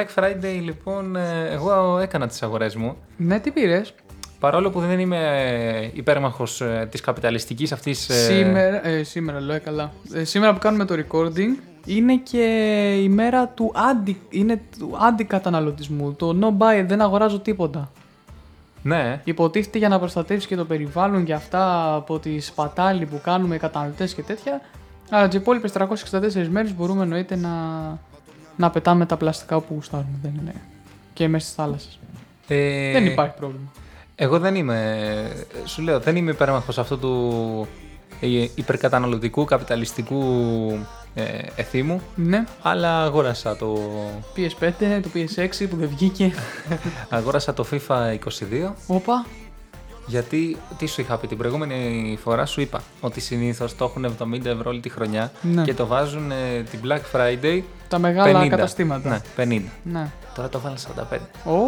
[0.00, 3.94] Black Friday λοιπόν ε, εγώ έκανα τις αγορές μου Ναι, τι πήρες;
[4.38, 9.58] παρόλο που δεν είμαι υπέρμαχος ε, της καπιταλιστικής αυτής ε, Σήμερα, ε, σήμερα λέω ε,
[9.58, 9.92] καλά.
[10.12, 12.44] Ε, σήμερα που κάνουμε το recording είναι και
[13.02, 16.14] η μέρα του, αντι, είναι του αντικαταναλωτισμού.
[16.14, 17.90] Το no buy, δεν αγοράζω τίποτα.
[18.82, 23.54] Ναι, Υποτίθεται για να προστατεύσεις και το περιβάλλον και αυτά από τη σπατάλη που κάνουμε
[23.54, 24.60] οι καταναλωτές και τέτοια.
[25.10, 27.50] Αλλά τις υπόλοιπες 364 μέρες μπορούμε εννοείται να,
[28.60, 30.18] να πετάμε τα πλαστικά όπου γουστάρουμε.
[30.22, 30.54] Δεν είναι.
[31.12, 31.98] Και μέσα στις θάλασσες.
[32.48, 33.72] ε, Δεν υπάρχει πρόβλημα.
[34.14, 34.98] Εγώ δεν είμαι,
[35.64, 37.66] σου λέω, δεν είμαι υπέρμαχος αυτού του
[38.20, 40.22] ε, υπερκαταναλωτικού, καπιταλιστικού
[41.14, 41.22] ε,
[41.56, 43.78] εθήμου, Ναι, αλλά αγόρασα το,
[44.36, 46.32] PS5, το PS6 που δεν βγήκε.
[47.08, 48.14] αγόρασα το FIFA
[48.66, 49.26] 22 Όπα,
[50.06, 54.44] γιατί τι σου είχα πει την προηγούμενη φορά σου είπα ότι συνήθως το έχουν 70
[54.44, 55.62] ευρώ όλη τη χρονιά Ναι.
[55.62, 58.48] και το βάζουν ε, την Black Friday τα μεγάλα 50.
[58.48, 59.22] καταστήματα.
[59.36, 59.62] Ναι, 50.
[59.82, 60.10] ναι.
[60.34, 60.76] Τώρα το βάλα
[61.12, 61.58] 45 Ω,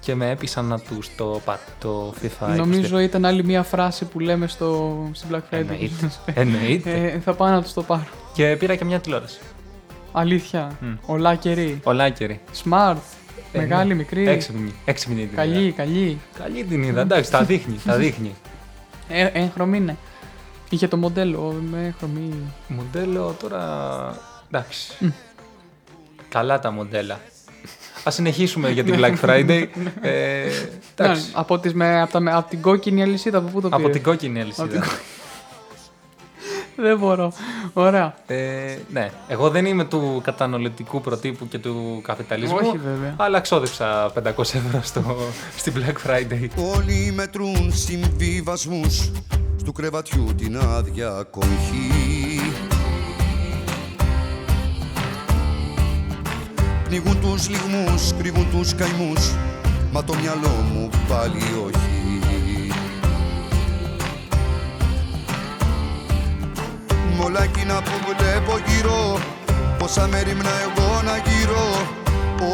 [0.00, 2.56] και με έπεισαν να τους το πάρω το FIFA 22.
[2.56, 5.58] νομίζω ήταν άλλη μια φράση που λέμε στο, στην Black Friday.
[5.60, 6.10] Εννοείται.
[6.34, 6.90] Εννοείται.
[6.92, 8.06] ε, θα πάω να τους το πάρω.
[8.34, 9.38] Και πήρα και μια τηλεόραση.
[10.12, 10.78] Αλήθεια.
[11.06, 11.80] Ολά καιρή.
[11.84, 12.40] Ολάκερη.
[12.64, 12.96] Smart.
[13.52, 13.94] Ε, Μεγάλη, ναι.
[13.94, 14.28] μικρή.
[14.28, 14.74] Έξυπνη.
[14.84, 15.36] Έξυπνη την είδα.
[15.36, 16.20] Καλή, καλή.
[16.38, 17.00] Καλή την είδα.
[17.00, 17.76] Εντάξει, τα δείχνει.
[17.84, 18.34] τα δείχνει.
[19.08, 19.96] Ε, έγχρωμη είναι.
[20.70, 22.30] Είχε το μοντέλο με χρωμή.
[22.68, 23.62] Μοντέλο τώρα.
[24.54, 25.12] Εντάξει.
[26.28, 27.20] Καλά τα μοντέλα.
[28.08, 29.66] Α συνεχίσουμε για την Black Friday.
[30.00, 30.46] ε,
[30.96, 31.22] εντάξει.
[31.22, 33.84] Ναι, από, τις, με, από, τα, με- από την κόκκινη αλυσίδα από πού το πήρες;
[33.84, 34.84] Από την κόκκινη αλυσίδα.
[36.76, 37.32] Δεν μπορώ.
[37.72, 38.14] Ωραία.
[38.26, 42.56] Ε, ναι, εγώ δεν είμαι του καταναλωτικού προτύπου και του καπιταλισμού.
[42.60, 43.14] Όχι, βέβαια.
[43.16, 45.16] Αλλά ξόδεψα 500 ευρώ στο,
[45.56, 46.48] στην Black Friday.
[46.76, 49.10] Όλοι μετρούν συμβιβασμούς
[49.56, 52.40] Στου κρεβατιού την άδεια κομχή
[56.84, 59.32] Πνίγουν τους λιγμούς, κρύβουν τους καημούς.
[59.92, 61.94] Μα το μυαλό μου πάλι όχι.
[67.16, 69.18] Μ' όλα εκείνα που βλέπω γύρω
[69.78, 71.66] Πόσα μέρη μνα εγώ να γύρω.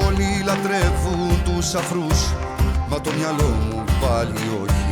[0.06, 2.34] Όλοι λατρεύουν τους αφρούς
[2.88, 4.89] Μα το μυαλό μου πάλι όχι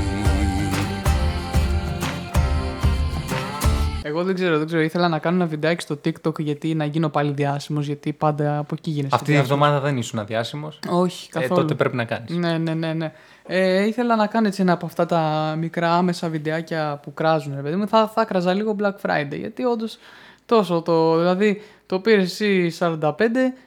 [4.08, 4.82] Εγώ δεν ξέρω, δεν ξέρω.
[4.82, 7.86] Ήθελα να κάνω ένα βιντεάκι στο TikTok γιατί να γίνω πάλι διάσημος.
[7.86, 9.14] Γιατί πάντα από εκεί γίνεσαι.
[9.14, 9.58] Αυτή τη διάσημος.
[9.58, 10.78] εβδομάδα δεν ήσουν αδιάσημος.
[10.88, 11.60] Όχι, Ε, καθόλου.
[11.60, 12.30] τότε πρέπει να κάνεις.
[12.36, 12.92] Ναι, ναι, ναι.
[12.92, 13.12] ναι.
[13.46, 17.62] Ε, ήθελα να κάνω έτσι ένα από αυτά τα μικρά άμεσα βιντεάκια που κράζουν, ρε
[17.62, 17.88] παιδί μου.
[17.88, 19.38] Θα, θα κράζα λίγο Black Friday.
[19.38, 19.98] Γιατί όντως
[20.46, 21.16] τόσο το.
[21.18, 23.10] Δηλαδή, το πήρες εσύ 45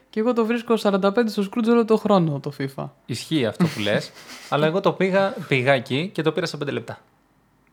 [0.09, 2.85] και εγώ το βρίσκω 45 στο Scrooge όλο το χρόνο το FIFA.
[3.05, 4.11] Ισχύει αυτό που λες.
[4.49, 6.99] αλλά εγώ το πήγα, πήγα εκεί και το πήρα σε 5 λεπτά.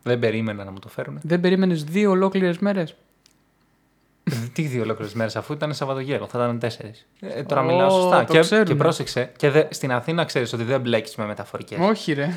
[0.03, 1.19] Δεν περίμενα να μου το φέρουν.
[1.23, 2.95] Δεν περίμενες δύο ολόκληρες μέρες;
[4.53, 7.07] Τι δύο ολόκληρες μέρες, αφού ήταν Σαββατοκύριακο, θα ήταν τέσσερις.
[7.21, 8.25] Ε, τώρα Ω, μιλάω σωστά.
[8.25, 8.69] το Και, ξέρουνε.
[8.69, 11.79] και πρόσεξε, και δε, στην Αθήνα ξέρεις ότι δεν μπλέκεις με μεταφορικές.
[11.81, 12.29] Όχι, ρε.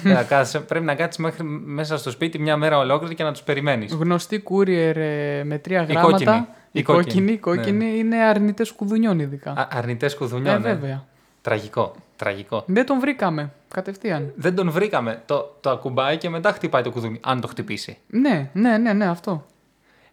[0.67, 3.93] πρέπει να κάτσεις μέχρι μέσα στο σπίτι μια μέρα ολόκληρη και να τους περιμένεις.
[3.93, 6.11] Γνωστή courier ε, με τρία Η γράμματα.
[6.11, 6.45] κόκκινη.
[6.71, 9.67] Η Η κόκκινη, κόκκινη, η κόκκινη είναι αρνητές κουδουνιών ειδικά.
[9.71, 10.61] Αρνητές ε, κουδουνιών.
[10.61, 10.67] ναι.
[10.73, 11.05] βέβαια.
[11.41, 11.95] Τραγικό.
[12.15, 12.63] Τραγικό.
[12.65, 14.31] Δεν τον βρήκαμε κατευθείαν.
[14.35, 15.21] Δεν τον βρήκαμε.
[15.25, 17.19] Το, το ακουμπάει και μετά χτυπάει το κουδούνι.
[17.23, 17.97] Αν το χτυπήσει.
[18.07, 19.45] Ναι, ναι, ναι, ναι, αυτό.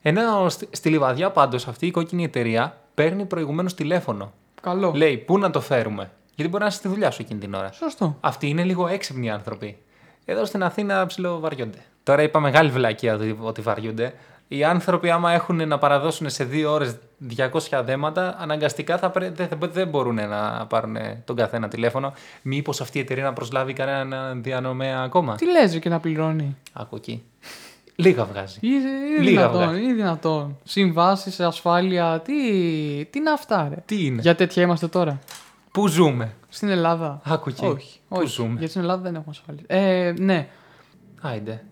[0.03, 4.33] Ενώ στη, στη λιβαδιά πάντως αυτή η κόκκινη εταιρεία παίρνει προηγουμένως τηλέφωνο.
[4.63, 4.93] Καλό.
[4.97, 6.11] Λέει πού να το φέρουμε.
[6.35, 7.73] Γιατί μπορεί να είσαι στη δουλειά σου εκείνη την ώρα.
[7.73, 8.17] Σωστό.
[8.21, 9.79] Αυτοί είναι λίγο έξυπνοι άνθρωποι.
[10.25, 11.79] Εδώ στην Αθήνα ψιλοβαριούνται.
[12.03, 14.15] Τώρα είπα μεγάλη βλακία ότι- ότι βαριούνται.
[14.49, 16.97] Οι άνθρωποι, άμα έχουν να παραδώσουν σε δύο ώρες
[17.37, 19.31] 200 δέματα, αναγκαστικά θα πρέ...
[19.31, 22.13] δεν, δεν μπορούν να πάρουν τον καθένα τηλέφωνο.
[22.43, 26.97] Μήπως αυτή η εταιρεία να προσλάβει κανέναν διανομέα ακόμα; Τι λες και να πληρώνει; Άκου
[26.97, 27.23] εκεί.
[27.95, 28.59] Λίγα βγάζει.
[28.61, 28.69] Ή,
[29.19, 29.83] ή Λίγα δυνατόν, βγάζει.
[29.87, 30.59] ή δυνατόν.
[30.65, 32.33] Συμβάσεις, ασφάλεια, τι,
[33.11, 35.19] τι είναι αυτά, ρε; Τι είναι; Για τέτοια είμαστε τώρα;
[35.73, 37.21] Πού ζούμε; Στην Ελλάδα.
[37.25, 37.67] Άκου εκεί.
[37.67, 38.01] Όχι.
[38.09, 38.27] Πού όχι.
[38.27, 39.63] ζούμε; Γιατί στην Ελλάδα δεν έχουμε ασφάλεια.
[39.67, 40.49] Ε, ναι.
[41.21, 41.65] Άιντε.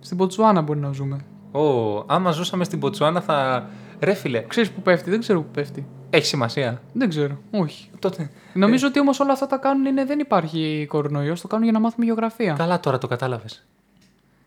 [0.00, 1.24] Στην Ποτσουάνα μπορεί να ζούμε.
[1.52, 3.68] Ω, άμα ζούσαμε στην Ποτσουάνα θα.
[4.00, 5.86] Ρε φίλε, Ξέρεις που πέφτει, δεν ξέρω που πέφτει.
[6.10, 7.38] έχει σημασία; Δεν ξέρω.
[7.50, 7.90] Όχι.
[7.98, 8.30] Τότε.
[8.54, 11.40] Νομίζω ότι όμως όλα αυτά τα κάνουν είναι δεν υπάρχει κορονοϊός.
[11.40, 12.52] Το κάνουν για να μάθουμε γεωγραφία.
[12.58, 13.64] Καλά τώρα το κατάλαβες.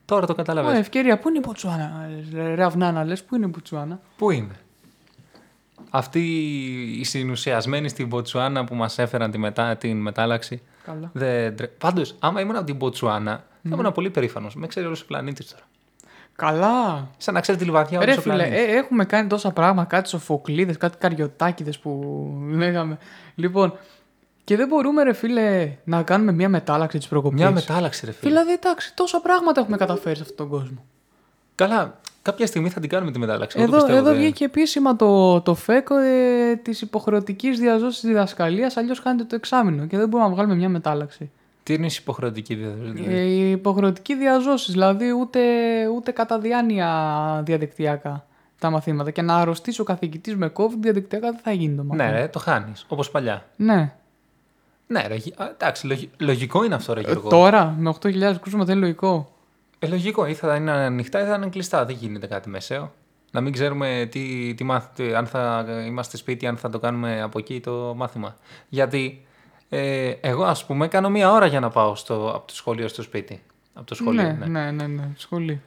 [0.05, 0.77] Τώρα το Ω, κατάλαβε.
[0.77, 3.99] ευκαιρία, πού είναι η Μποτσουάνα, ρε, ρε Αυνάνα, λες, πού είναι η Μποτσουάνα.
[4.17, 4.55] Πού είναι;
[5.89, 6.19] Αυτοί
[6.99, 9.75] οι συνουσιασμένοι στην Μποτσουάνα που μας έφεραν τη μετα...
[9.75, 10.61] την μετάλλαξη.
[10.85, 11.09] Καλά.
[11.13, 11.55] Δεν...
[11.55, 13.75] τρε- Πάντως, άμα ήμουν από την Μποτσουάνα, θα Ναι.
[13.75, 14.55] ήμουν πολύ περήφανος.
[14.55, 15.63] Με ξέρει όλος ο πλανήτης τώρα.
[16.35, 17.07] Καλά.
[17.17, 18.55] Σαν να ξέρει τη λιβαδιά όλο Ρε ο φίλε, πλανήτη.
[18.57, 22.97] ε, έχουμε κάνει τόσα πράγματα, κάτι σοφοκλίδες, κάτι καριωτάκιδες που λέγαμε.
[23.35, 23.73] Λοιπόν,
[24.43, 27.39] και δεν μπορούμε ρε φίλε να κάνουμε μια μετάλλαξη της προκοπής.
[27.39, 28.29] Μια μετάλλαξη, ρε φίλε.
[28.31, 30.85] Δηλαδή, εντάξει, τόσα πράγματα έχουμε καταφέρει σε αυτόν τον κόσμο.
[31.55, 33.57] Καλά, κάποια στιγμή θα την κάνουμε τη μετάλλαξη.
[33.59, 38.01] εγώ το Εδώ, πιστεύω, εδώ δεν- βγήκε επίσημα το, το ΦΕΚΟ ε, της υποχρεωτικής διαζώσης
[38.05, 41.31] διδασκαλίας, αλλιώς χάνεται το εξάμεινο και δεν μπορούμε να βγάλουμε μια μετάλλαξη.
[41.65, 43.05] Τι είναι η υποχρεωτική διαδρομή.
[43.07, 45.39] Ε, η υποχρεωτική διαζώση, δηλαδή ούτε,
[45.95, 48.25] ούτε κατά διάνοια διαδικτυακά
[48.59, 49.11] τα μαθήματα.
[49.11, 52.09] Και να αρρωστήσει ο καθηγητής με COVID διαδικτυακά δεν θα γίνει το μάθημα.
[52.09, 52.85] Ναι, ρε, το χάνεις.
[52.87, 53.45] Όπως παλιά.
[53.55, 53.93] Ναι.
[54.87, 57.29] Ναι, ρε, γι- α, εντάξει, λογι- λογικό είναι αυτό, ρε Ε, Γιώργο.
[57.29, 59.31] τώρα με 8.000 κρούσματα είναι λογικό.
[59.79, 61.85] Ε, λογικό, ή θα είναι ανοιχτά ή θα είναι κλειστά.
[61.85, 62.93] Δεν γίνεται κάτι μεσαίο.
[63.31, 67.21] Να μην ξέρουμε τι, τι μάθ, τι- αν θα είμαστε σπίτι, αν θα το κάνουμε
[67.21, 68.35] από εκεί το μάθημα.
[68.69, 69.25] Γιατί
[69.75, 73.01] ε, εγώ, ας πούμε, κάνω μία ώρα για να πάω στο, από το σχολείο στο
[73.01, 73.43] σπίτι.
[73.73, 74.45] Από το σχολείο, ναι, ναι.
[74.45, 75.61] ναι, ναι, ναι, σχολή.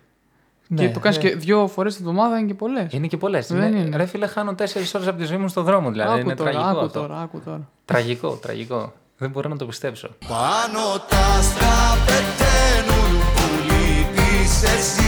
[0.68, 1.20] Ναι, και το κάνεις ε.
[1.20, 2.92] και δύο φορές τη βδομάδα είναι και πολλές.
[2.92, 3.46] Είναι και πολλές.
[3.46, 3.96] Δεν είναι.
[3.96, 5.90] Ρε φίλε, χάνω τέσσερις ώρες από τη ζωή μου στον δρόμο.
[5.90, 7.00] Δηλαδή άκου είναι τώρα, τραγικό άκου αυτό.
[7.00, 7.68] τώρα, άκου τώρα.
[7.84, 8.92] Τραγικό, τραγικό.
[9.16, 10.08] Δεν μπορώ να το πιστέψω.
[10.28, 15.07] Πάνω τα άστρα πεταίνουν που λείπεις εσύ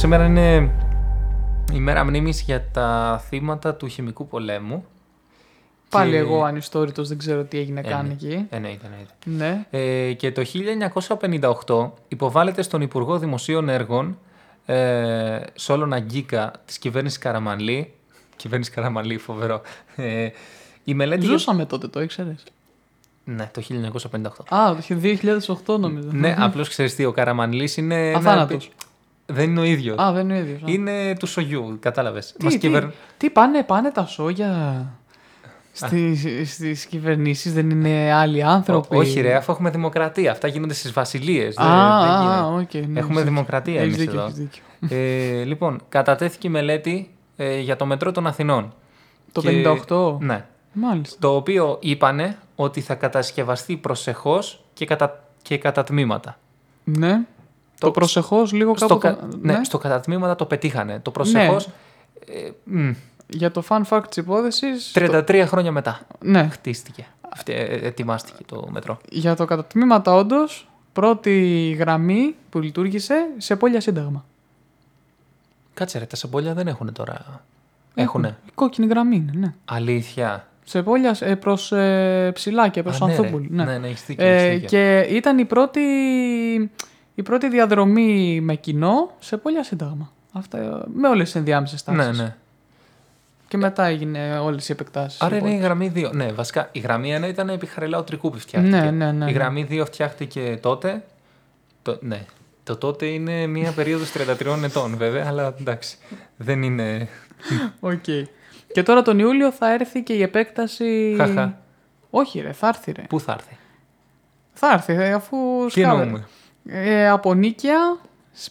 [0.00, 0.70] σήμερα είναι
[1.72, 4.84] η μέρα μνήμης για τα θύματα του χημικού πολέμου.
[5.88, 8.12] Πάλι Και- εγώ ανιστόρητος δεν ξέρω τι έγινε καν ναι.
[8.12, 8.46] εκεί.
[8.50, 9.12] Εννοείται, εννοείται.
[9.24, 9.66] Ναι.
[9.70, 10.42] Ε, και το
[11.66, 14.18] 1958 υποβάλλεται στον Υπουργό Δημοσίων Έργων
[14.66, 17.92] ε, Σόλων Αγκίκα της κυβέρνησης Καραμανλή.
[18.36, 19.60] Κυβέρνησης Καραμανλή, φοβερό.
[19.96, 20.28] Ε,
[20.84, 21.20] η μελέτη.
[21.26, 22.42] για- Ζούσαμε τότε, το ήξερες;
[23.24, 24.54] Ναι, το 1958.
[24.56, 26.08] Α, το 2008 νομίζω.
[26.12, 28.08] ναι, απλώς ξέρεις τι, ο Καραμανλής είναι.
[28.08, 28.70] ένα- Αθάνατος.
[29.30, 29.98] Δεν είναι ο ίδιος.
[29.98, 30.62] Α, δεν είναι ο ίδιος.
[30.62, 30.64] α.
[30.66, 32.34] Είναι του Σογιού, κατάλαβες.
[32.38, 32.70] Τι, τι,
[33.16, 34.84] τι πάνε, πάνε τα σόγια
[35.72, 40.30] στις, στις κυβερνήσεις, δεν είναι άλλοι άνθρωποι; Όχι, ρε, αφού έχουμε δημοκρατία.
[40.30, 41.58] Αυτά γίνονται στις βασιλείες.
[41.58, 44.24] Α, α, οκ, ναι, έχουμε έχεις δημοκρατία Έχεις εμείς δίκιο, εδώ.
[44.24, 44.62] έχεις δίκιο.
[44.96, 48.74] Ε, λοιπόν, κατατέθηκε η μελέτη ε, για το μετρό των Αθηνών.
[49.32, 50.16] Το Και- 58.
[50.20, 50.44] Ναι.
[50.72, 51.16] Μάλιστα.
[51.20, 56.38] Το οποίο είπανε ότι θα κατασκευαστεί προσεχώς και κατά, και κατά τμήματα.
[56.84, 57.20] Ναι.
[57.80, 59.00] Το, Το- προσεχώς λίγο Στο, κάπου...
[59.00, 60.98] κα- το- ναι, στο κατά τμήματα το πετύχανε.
[61.02, 61.68] Το προσεχώς
[62.26, 62.90] ε, μ,
[63.26, 64.92] Για το fun fact της υπόθεσης...
[64.94, 66.48] 33 χρόνια μετά Ναι.
[66.52, 67.06] χτίστηκε.
[67.32, 68.98] Αυτή, ε, ετοιμάστηκε το μετρό.
[69.10, 74.24] Για το κατατμήματα όντως, πρώτη γραμμή που λειτουργήσε σε πόλια σύνταγμα.
[75.74, 77.44] Κάτσε ρε, τα σαμπόλια δεν έχουν τώρα.
[77.94, 78.36] Έχουνε.
[78.46, 79.54] Η κόκκινη γραμμή είναι, ναι.
[79.64, 80.48] Αλήθεια.
[80.64, 83.18] Σε πόλια ε, προς ε, ψηλά και προς Α, ναι, ρε.
[83.18, 83.48] Ανθούπολη.
[83.50, 84.68] Ναι, Ναι, ναι, έχεις δίκιο, Ε, έχεις δίκιο.
[84.68, 85.80] και ήταν η πρώτη,
[87.20, 90.12] η πρώτη διαδρομή με κοινό Σεπόλια Σύνταγμα.
[90.32, 92.16] Αυτά, ε, με όλες τις ενδιάμεσες στάσεις.
[92.18, 92.36] Ναι, ναι.
[93.48, 95.20] Και μετά έγινε όλες οι επεκτάσεις.
[95.20, 95.64] Άρα είναι η Λοιπόν.
[95.64, 96.10] γραμμή 2.
[96.12, 98.76] Ναι, βασικά η γραμμή 1 ήταν επί Χαριλάου Τρικούπη φτιάχτηκε.
[98.76, 99.30] Ναι, ναι, ναι, Η ναι.
[99.30, 101.04] γραμμή 2 φτιάχτηκε τότε.
[101.82, 102.24] Το, ναι.
[102.64, 105.96] Το τότε είναι μία περίοδος 33 ετών βέβαια, αλλά εντάξει.
[106.36, 107.08] Δεν είναι.
[107.80, 108.04] Οκ.
[108.72, 111.14] Και τώρα τον Ιούλιο θα έρθει και η επέκταση...
[111.16, 111.58] Χαχα.
[112.10, 113.02] Όχι ρε, θα έρθει ρε.
[113.08, 113.56] Πού θα έρθει;
[114.52, 116.02] Θα έρθει, ε, αφού Τι σκάβε.
[116.02, 116.26] εννοούμε;
[116.72, 117.98] Ε, από Νίκαια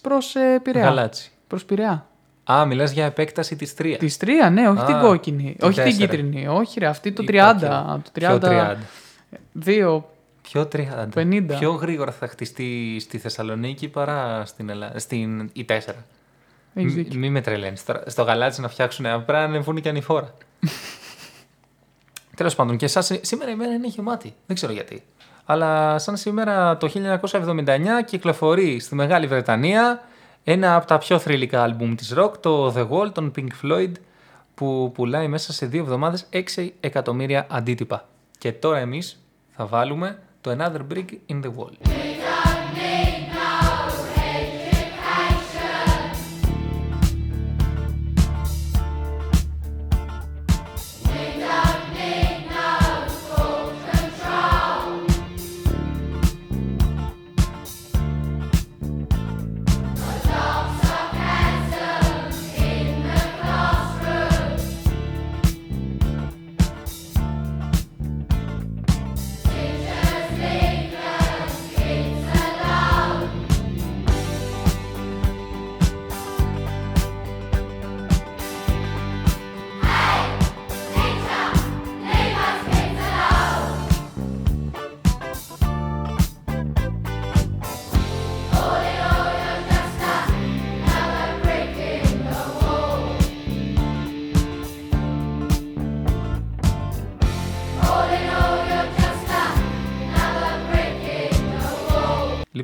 [0.01, 0.85] προς ε, Πειραιά.
[0.85, 1.31] Γαλάτσι.
[1.47, 2.07] Προς Πειραιά.
[2.51, 3.95] Α, μιλάς για επέκταση της 3.
[3.99, 5.55] Της 3, ναι, όχι Α, την κόκκινη.
[5.57, 6.05] την όχι την τέσσερα.
[6.05, 6.47] κίτρινη.
[6.47, 7.31] Όχι, ρε, αυτή το 30.
[7.65, 8.39] Είπα Το και- Ποιο 30.
[8.49, 8.75] 30.
[9.51, 10.09] Δύο.
[10.41, 11.07] Πιο 30.
[11.15, 11.55] 50.
[11.59, 15.71] Πιο γρήγορα θα χτιστεί στη Θεσσαλονίκη παρά στην, Ελλάδα, στην η 4.
[16.73, 17.19] Έχεις Μ- δίκιο.
[17.19, 17.83] Μη με τρελαίνεις.
[18.05, 20.33] Στο γαλάτσι να φτιάξουν πρέπει να ανεβούν και ανηφόρα.
[22.35, 24.33] Τέλος πάντων, και εσάς, σήμερα η μέρα είναι γεμάτη.
[24.45, 25.03] Δεν ξέρω γιατί.
[25.51, 26.89] Αλλά σαν σήμερα το
[27.31, 27.65] 1979
[28.05, 30.01] κυκλοφορεί στη Μεγάλη Βρετανία
[30.43, 33.91] ένα από τα πιο θρηλυκά άλμπουμ της rock, το The Wall των Pink Floyd,
[34.55, 38.07] που πουλάει μέσα σε δύο εβδομάδες 6 εκατομμύρια αντίτυπα.
[38.37, 42.08] Και τώρα εμείς θα βάλουμε το Another Brick in the Wall.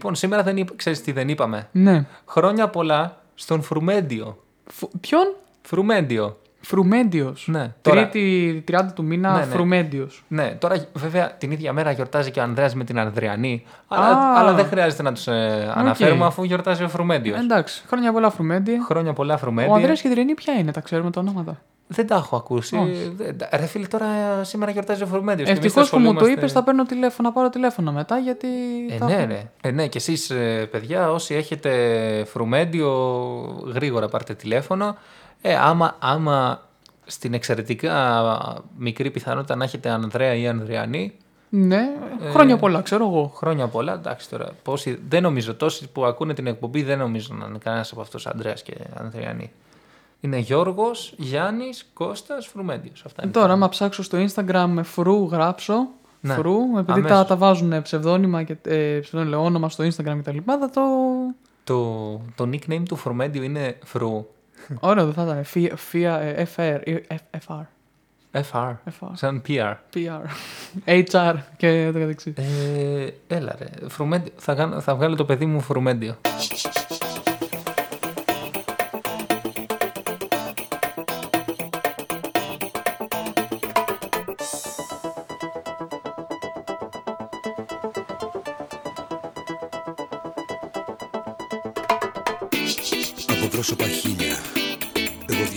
[0.05, 2.05] Λοιπόν, σήμερα δεν είπα, ξέρεις τι δεν είπαμε; Ναι.
[2.27, 4.37] Χρόνια πολλά στον Φρουμέντιο.
[4.65, 6.37] Φου- Ποιον; Φρουμέντιο.
[6.61, 7.47] Φρουμέντιος.
[7.51, 7.73] Ναι.
[7.81, 9.45] Τώρα- Τρίτη 30 του μήνα, Ναι, ναι.
[9.45, 10.23] Φρουμέντιος.
[10.27, 13.65] Ναι, τώρα βέβαια την ίδια μέρα γιορτάζει και ο Ανδρέας με την Ανδριανή.
[13.87, 14.39] Αλλά, Α.
[14.39, 17.39] αλλά δεν χρειάζεται να τους ε, αναφέρουμε αφού γιορτάζει ο Φρουμέντιος.
[17.39, 18.83] Εντάξει, χρόνια πολλά Φρουμέντιο.
[18.83, 19.71] Χρόνια πολλά Φρουμέντιο.
[19.71, 21.61] Ο Ανδρέας και η Δρενή ποια είναι, τα ξέρουμε τα ονόματα.
[21.87, 22.75] Δεν τα έχω ακούσει.
[22.77, 23.13] Όχι.
[23.15, 25.47] Δεν- Ρε φίλε, τώρα ε, σήμερα γιορτάζει ο Φρουμέντιος.
[25.49, 28.17] και εμείς Ευτυχώς που μου το ασχολούμαστε- είπες, θα παίρνω τηλέφωνο, να πάρω τηλέφωνο μετά
[28.17, 28.47] γιατί.
[28.89, 29.49] Ε, θα ναι, έχω- ναι.
[29.61, 31.71] Ε, ναι, και εσείς ε, παιδιά, όσοι έχετε
[32.27, 32.89] φρουμέντιο,
[33.73, 34.97] γρήγορα πάρτε τηλέφωνο.
[35.41, 36.61] Ε, άμα, άμα
[37.05, 38.23] στην εξαιρετικά
[38.77, 41.13] μικρή πιθανότητα να έχετε Ανδρέα ή Ανδριανή,
[41.49, 41.87] Ναι,
[42.25, 43.31] Ε, χρόνια πολλά, ξέρω εγώ.
[43.35, 43.93] χρόνια πολλά.
[43.93, 47.91] Εντάξει τώρα, πόσοι, δεν νομίζω, τόσοι που ακούνε την εκπομπή δεν νομίζω να είναι κανένας
[47.91, 49.51] από αυτούς Ανδρέας και Ανδριανή.
[50.19, 53.03] Είναι Γιώργος, Γιάννης, Κώστας, Φρουμέντιος.
[53.05, 53.31] Αυτά είναι.
[53.31, 55.87] Τώρα, άμα ψάξω στο Instagram με φρου γράψω.
[56.21, 57.17] Ναι, Φρου, επειδή αμέσως.
[57.17, 60.37] τα, τα βάζουν ψευδόνυμα και ε, ψευδόνυμα, όνομα στο Instagram κτλ.
[60.45, 60.81] Θα το.
[61.63, 64.25] Το, το nickname του Φρουμέντιου είναι Φρου.
[64.79, 65.43] Ωραίο, δεν θα ήταν.
[65.43, 67.61] Φία, φία, ε, FR, ε, F- FR,
[68.51, 68.75] FR.
[68.99, 69.73] FR, Σαν PR.
[69.93, 70.21] PR,
[70.85, 72.33] HR και το καθεξής.
[72.35, 73.89] Ε, έλα ρε.
[73.89, 74.31] Φρουμέντιο.
[74.37, 76.15] Θα, κάνω- θα βγάλω το παιδί μου φρουμέντιο.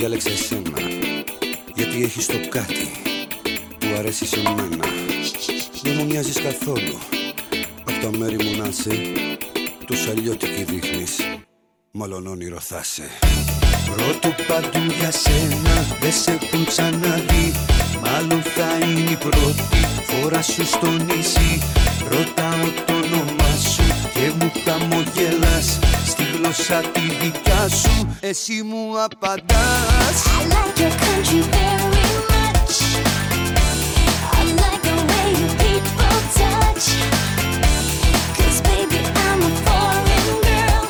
[0.00, 0.78] Εγώ διάλεξα εσένα
[1.74, 2.90] Γιατί έχεις το κάτι
[3.78, 4.84] Που αρέσει σε μένα.
[5.82, 6.98] Δεν μου μοιάζεις καθόλου
[7.84, 9.02] Απ' τα μέρη μου να είσαι
[9.86, 11.16] Τους αλλιώτικη δείχνεις
[11.90, 13.08] Μάλλον όνειρο θα σε
[13.86, 17.52] Πρώτο παντού για σένα Δεν σε έχουν ξαναδεί
[18.02, 21.62] Μάλλον θα είναι η πρώτη φορά σου στο νησί.
[22.08, 23.82] Ρωτάω το όνομά σου
[24.14, 25.78] και μου χαμογελάς
[26.52, 32.74] Στη γλώσσα τη δικιά σου Εσύ μου απαντάς I like your country very much.
[34.38, 36.86] I like the way you people touch.
[38.36, 40.82] 'Cause baby, I'm a foreign girl.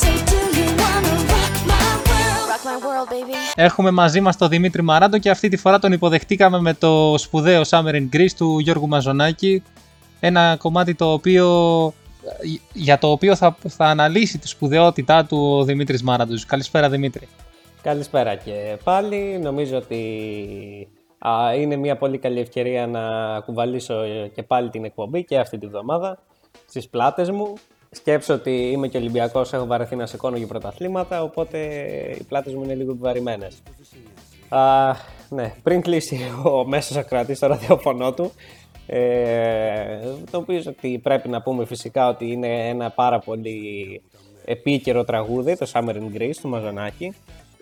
[0.00, 2.46] So do you wanna rock my world?
[2.52, 3.36] Rock my world, baby.
[3.54, 7.62] Έχουμε μαζί μας τον Δημήτρη Μαράντο και αυτή τη φορά τον υποδεχτήκαμε με το σπουδαίο
[7.68, 9.62] Summer in Greece του Γιώργου Μαζονάκη.
[10.20, 11.46] Ένα κομμάτι το οποίο,
[12.72, 16.46] για το οποίο θα, θα αναλύσει τη σπουδαιότητά του ο Δημήτρης Μαράντος.
[16.46, 17.28] Καλησπέρα Δημήτρη.
[17.82, 19.38] Καλησπέρα και πάλι.
[19.42, 19.98] Νομίζω ότι
[21.18, 23.00] α, είναι μια πολύ καλή ευκαιρία να
[23.40, 23.94] κουβαλήσω
[24.34, 26.18] και πάλι την εκπομπή και αυτή τη βδομάδα
[26.68, 27.54] στις πλάτες μου.
[27.90, 31.58] Σκέψω ότι είμαι και Ολυμπιακός, έχω βαρεθεί να σηκώνω και πρωταθλήματα, οπότε
[32.18, 33.62] οι πλάτες μου είναι λίγο επιβαρημένες.
[34.48, 34.94] Α,
[35.28, 38.32] ναι, πριν κλείσει ο μέσος ακροατής στο ραδιοφωνό του,
[38.86, 39.98] ε,
[40.30, 44.02] το οποίο ότι πρέπει να πούμε φυσικά ότι είναι ένα πάρα πολύ
[44.44, 47.14] επίκαιρο τραγούδι, το Summer in Greece του Μαζονάκη.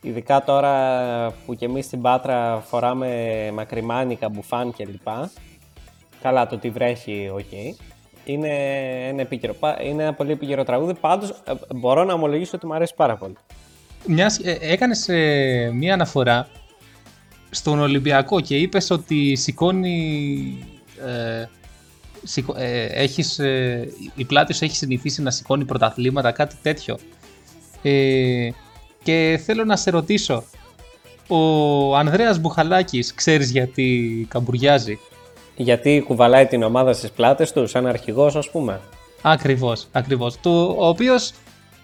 [0.02, 5.08] Ειδικά τώρα που και εμείς στην Πάτρα φοράμε μακριμάνικα, μπουφάν κλπ.
[6.22, 7.52] Καλά το ότι βρέχει, οκ.
[8.24, 8.48] Είναι
[9.08, 10.94] ένα, επίκαιρο, πα- είναι ένα πολύ επίκαιρο τραγούδι.
[10.94, 13.34] Πάντως ε, μπορώ να ομολογήσω ότι μου αρέσει πάρα πολύ.
[14.06, 16.48] Μιας, ε, έκανες ε, μία αναφορά
[17.50, 20.66] στον Ολυμπιακό και είπες ότι σηκώνει...
[21.06, 21.48] Ε,
[22.22, 26.98] σηκω- ε, έχεις, ε, η πλάτη σου έχει συνηθίσει να σηκώνει πρωταθλήματα, κάτι τέτοιο.
[27.82, 28.48] Ε,
[29.02, 30.44] και θέλω να σε ρωτήσω,
[31.28, 34.98] ο Ανδρέας Μπουχαλάκης, ξέρεις γιατί καμπουριάζει;
[35.56, 38.80] Γιατί κουβαλάει την ομάδα στις πλάτες του, σαν αρχηγός ας πούμε.
[39.22, 40.36] Ακριβώς, ακριβώς.
[40.36, 41.32] Του, ο οποίος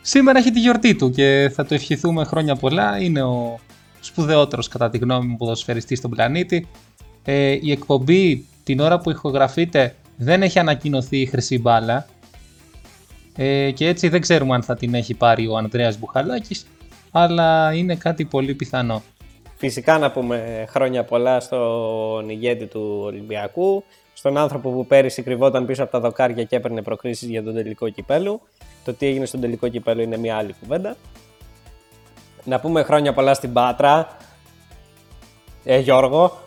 [0.00, 3.00] σήμερα έχει τη γιορτή του και θα το ευχηθούμε χρόνια πολλά.
[3.00, 3.58] Είναι ο
[4.00, 6.66] σπουδαιότερος κατά τη γνώμη μου ποδοσφαιριστής στον πλανήτη.
[7.24, 12.06] Ε, η εκπομπή την ώρα που ηχογραφείται δεν έχει ανακοινωθεί η χρυσή μπάλα.
[13.36, 16.66] Ε, και έτσι δεν ξέρουμε αν θα την έχει πάρει ο Ανδρέας Μπουχαλάκης,
[17.10, 19.02] αλλά είναι κάτι πολύ πιθανό.
[19.56, 25.82] Φυσικά να πούμε χρόνια πολλά στον ηγέτη του Ολυμπιακού, στον άνθρωπο που πέρυσι κρυβόταν πίσω
[25.82, 28.40] από τα δοκάρια και έπαιρνε προκρίσεις για τον τελικό κυπέλου.
[28.84, 30.96] Το τι έγινε στον τελικό κυπέλου είναι μια άλλη κουβέντα.
[32.44, 34.16] Να πούμε χρόνια πολλά στην Πάτρα.
[35.64, 36.46] Ε, Γιώργο.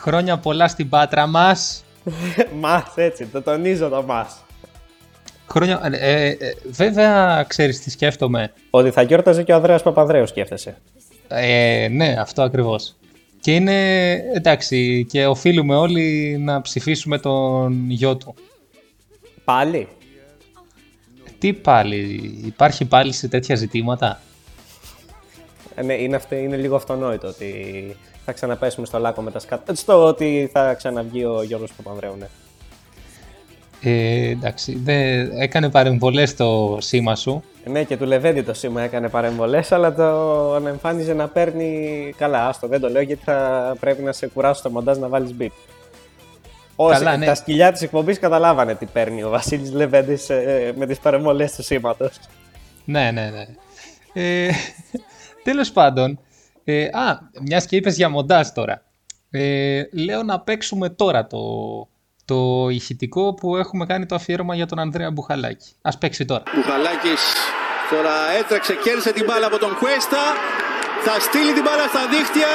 [0.00, 1.84] Χρόνια πολλά στην Πάτρα μας.
[2.60, 4.44] μας, έτσι, το τονίζω το μας.
[5.50, 5.80] Χρόνια...
[5.92, 8.52] Ε, ε, βέβαια, ξέρεις τι σκέφτομαι.
[8.70, 10.76] Ότι θα γιόρταζε και ο Ανδρέας Παπανδρέου σκέφτεσαι.
[11.28, 12.96] Ε, ναι, αυτό ακριβώς.
[13.40, 18.34] Και είναι, εντάξει, και οφείλουμε όλοι να ψηφίσουμε τον γιο του.
[19.44, 19.88] Πάλι;
[21.38, 24.20] Τι πάλι, υπάρχει πάλι σε τέτοια ζητήματα;
[25.74, 27.54] Ε, ναι, είναι, αυτό, είναι λίγο αυτονόητο ότι
[28.24, 29.74] θα ξαναπέσουμε στο λάκκο με τα σκάτα.
[29.74, 32.26] Στο ότι θα ξαναβγεί ο Γιώργος Παπανδρέου, ναι.
[33.82, 37.42] Ε, εντάξει, δεν, έκανε παρεμβολές το σήμα σου.
[37.64, 42.14] Ναι, και του Λεβέντη το σήμα έκανε παρεμβολές, αλλά το ανεμφάνιζε να παίρνει.
[42.16, 45.34] Καλά, άστο, δεν το λέω γιατί θα πρέπει να σε κουράσω στο μοντάζ να βάλεις
[45.34, 45.52] μπίπ.
[46.76, 47.26] Όσοι, Καλά, ναι.
[47.26, 50.26] Τα σκυλιά της εκπομπής καταλάβανε τι παίρνει ο Βασίλης Λεβέντης
[50.74, 52.10] με τις παρεμβολές του σήματος.
[52.84, 53.46] Ναι, ναι, ναι.
[54.12, 54.50] Ε,
[55.42, 56.18] τέλος πάντων,
[56.70, 58.82] ε, α, μιας και είπες για μοντάζ τώρα.
[59.30, 61.38] Ε, λέω να παίξουμε τώρα το,
[62.24, 65.68] το ηχητικό που έχουμε κάνει το αφιέρωμα για τον Ανδρέα Μπουχαλάκη.
[65.82, 66.42] Ας παίξει τώρα.
[66.54, 67.22] Μπουχαλάκης
[67.90, 70.22] τώρα έτρεξε, κέρδισε την μπάλα από τον Κουέστα.
[71.04, 72.52] Θα στείλει την μπάλα στα δίχτυα.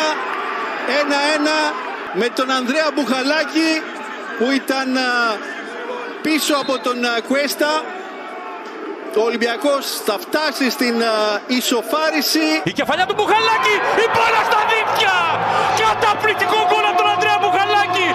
[2.13, 3.71] 1-1 με τον Ανδρέα Μπουχαλάκη
[4.37, 5.09] που ήταν α,
[6.21, 7.71] πίσω από τον α, Κουέστα.
[9.17, 12.47] Ο Ολυμπιακός θα φτάσει στην α, ισοφάριση.
[12.63, 15.17] Η κεφαλιά του Μπουχαλάκη, η μπάλα στα δίκτυα!
[15.83, 18.07] Καταπληκτικό γκολ από τον Ανδρέα Μπουχαλάκη!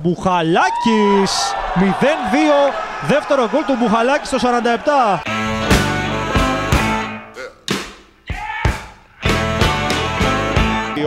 [0.00, 1.32] Μπουχαλάκης
[1.74, 2.74] 0-2
[3.08, 5.20] δεύτερο γκολ του Μπουχαλάκη στο 47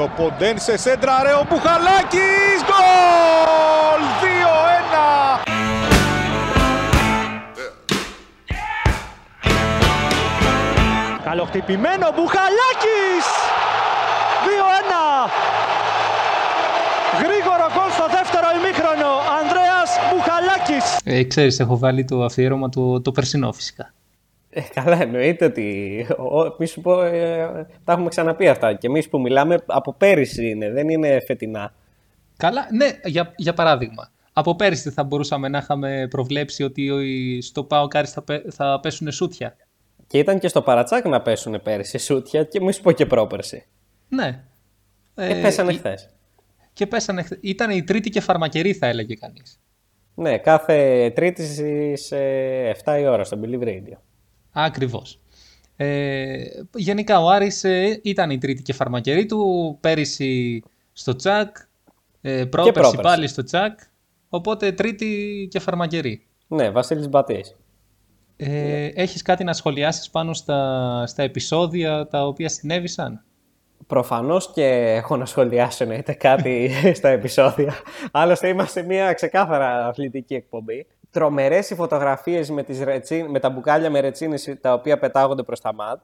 [0.02, 3.57] Ο Ποντέν σε σέντρα, ρε, ο Μπουχαλάκης, γκολ!
[11.38, 13.28] Καλοχτυπημένο Μπουχαλάκης
[15.28, 15.30] 2-1
[17.24, 19.08] Γρήγορο γκολ στο δεύτερο ημίχρονο
[19.40, 23.94] Ανδρέας Μπουχαλάκης Ε, ξέρεις, έχω βάλει το αφιέρωμα το, το περσινό φυσικά.
[24.50, 26.06] Ε, καλά, εννοείται ότι.
[26.18, 28.74] ο- Μη σου πω, ε, τα έχουμε ξαναπεί αυτά.
[28.74, 31.74] Και εμείς που μιλάμε από πέρυσι είναι, δεν είναι φετινά.
[32.38, 34.10] Καλά, ναι, για, για παράδειγμα.
[34.34, 38.80] Από πέρυσι θα μπορούσαμε να είχαμε προβλέψει ότι ο- στο ΠΑΟ Κάρις θα, πέ- θα
[38.82, 39.56] πέσουν σούτια.
[40.08, 43.66] Και ήταν και στο παρατσάκ να πέσουν πέρυσι σούτια και μη σου πω και πρόπερσι.
[44.10, 44.44] Ναι.
[45.16, 46.10] Ε, πέσανε ε, χθες.
[46.74, 47.38] Και πέσανε χθες.
[47.42, 49.60] Ήταν η τρίτη και φαρμακερή θα έλεγε κανείς.
[50.20, 53.98] Ναι, κάθε Τρίτη στις ε, 7 η ώρα στο Believe Radio.
[54.52, 55.20] Ακριβώς.
[55.76, 56.44] Ε,
[56.76, 61.56] γενικά ο Άρης ε, ήταν η τρίτη και φαρμακερή του, πέρυσι στο τσακ,
[62.22, 62.98] ε, πρόπερσι πρόπερσι.
[63.02, 63.80] πάλι στο τσακ,
[64.30, 66.26] οπότε τρίτη και φαρμακερή.
[66.48, 67.56] Ναι, Βασίλης Μπατής.
[68.38, 73.22] Ε, έχεις κάτι να σχολιάσεις πάνω στα, στα επεισόδια τα οποία συνέβησαν;
[73.88, 74.66] Προφανώς και
[74.96, 77.74] έχω να σχολιάσω εννοείται κάτι στα επεισόδια.
[78.12, 80.88] Άλλωστε είμαστε μια ξεκάθαρα αθλητική εκπομπή.
[81.12, 85.60] Τρομερές οι φωτογραφίες με, τις ρετσίν, με τα μπουκάλια με ρετσίνες τα οποία πετάγονται προς
[85.60, 86.04] τα ματ.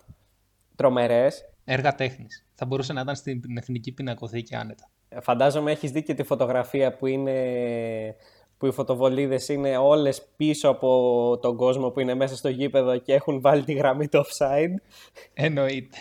[0.75, 1.45] Τρομερές.
[1.65, 2.45] Έργα τέχνης.
[2.55, 4.89] Θα μπορούσε να ήταν στην Εθνική Πινακοθήκη άνετα.
[5.21, 7.33] Φαντάζομαι έχεις δει και τη φωτογραφία που είναι
[8.63, 13.13] που οι φωτοβολίδες είναι όλες πίσω από τον κόσμο που είναι μέσα στο γήπεδο και
[13.13, 14.75] έχουν βάλει τη γραμμή του offside.
[15.33, 15.97] Εννοείται.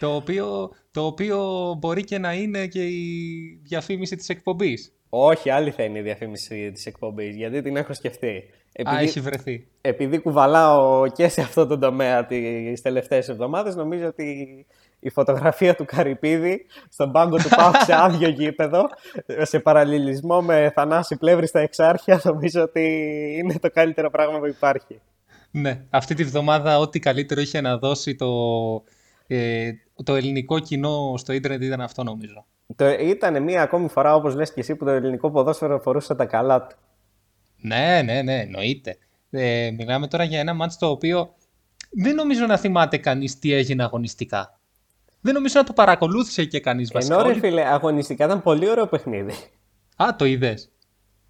[0.00, 4.92] το, οποίο, το οποίο μπορεί και να είναι και η διαφήμιση της εκπομπής.
[5.08, 8.42] Όχι, άλλη θα είναι η διαφήμιση της εκπομπής, γιατί την έχω σκεφτεί.
[8.72, 9.66] επειδή, έχει βρεθεί.
[9.80, 14.66] επειδή κουβαλάω και σε αυτό το τομέα τις τελευταίες εβδομάδες, νομίζω ότι
[15.04, 18.84] η φωτογραφία του Καρυπίδη στον πάγκο του Πάου σε άδειο γήπεδο,
[19.42, 22.82] σε παραλληλισμό με Θανάση Πλεύρη στα εξάρχεια, νομίζω ότι
[23.38, 25.00] είναι το καλύτερο πράγμα που υπάρχει.
[25.50, 28.28] Ναι, αυτή τη βδομάδα ό,τι καλύτερο είχε να δώσει το,
[29.26, 29.70] ε,
[30.04, 32.44] το ελληνικό κοινό στο ίντερνετ ήταν αυτό νομίζω.
[32.76, 36.24] Το, ήταν μία ακόμη φορά, όπως λες και εσύ, που το ελληνικό ποδόσφαιρο φορούσε τα
[36.24, 36.76] καλά του.
[37.56, 38.96] Ναι, ναι, ναι, εννοείται.
[39.30, 41.34] Ε, μιλάμε τώρα για ένα μάτς το οποίο
[41.90, 44.58] δεν νομίζω να θυμάται κανείς τι έγινε αγωνιστικά.
[45.24, 47.14] Δεν νομίζω να το παρακολούθησε και κανείς βασικά.
[47.14, 49.32] Ενώ ρε Όλοι- φίλε, αγωνιστικά ήταν πολύ ωραίο παιχνίδι.
[49.96, 50.70] Α, το είδες.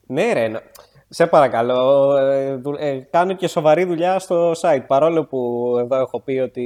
[0.06, 0.48] Ναι, ρε.
[0.48, 0.60] νο-
[1.08, 4.84] Σε παρακαλώ, ε, δου- ε, κάνω και σοβαρή δουλειά στο site.
[4.86, 6.62] Παρόλο που εδώ έχω πει ότι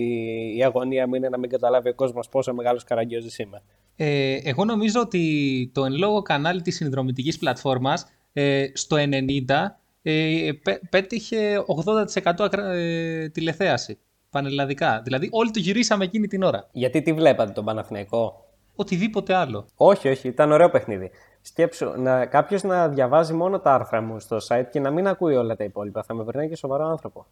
[0.57, 3.62] η αγωνία μου είναι να μην καταλάβει ο κόσμος πόσο μεγάλος καραγκιόζης είμαι.
[3.97, 10.51] Ε, εγώ νομίζω ότι το εν λόγω κανάλι της συνδρομητικής πλατφόρμας ε, στο 90 ε,
[10.62, 13.99] πέ- πέτυχε 80% ακρα- ε, τηλεθέαση
[14.31, 15.01] πανελλαδικά.
[15.05, 16.68] Δηλαδή όλοι το γυρίσαμε εκείνη την ώρα.
[16.72, 18.49] Γιατί τι βλέπατε τον Παναθηναϊκό;
[18.81, 19.66] Οτιδήποτε άλλο.
[19.76, 21.11] Όχι, όχι, ήταν ωραίο παιχνίδι.
[21.41, 25.35] Σκέψου, να, κάποιος να διαβάζει μόνο τα άρθρα μου στο site και να μην ακούει
[25.35, 26.03] όλα τα υπόλοιπα.
[26.03, 27.26] Θα με περνάει και σοβαρό άνθρωπο.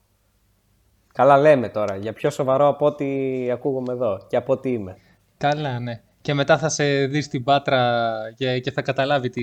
[1.13, 3.07] Καλά λέμε τώρα, για πιο σοβαρό από ό,τι
[3.51, 4.97] ακούγομαι εδώ και από ό,τι είμαι.
[5.37, 6.01] Καλά, ναι.
[6.21, 9.43] Και μετά θα σε δει στην Πάτρα και, και θα καταλάβει τι...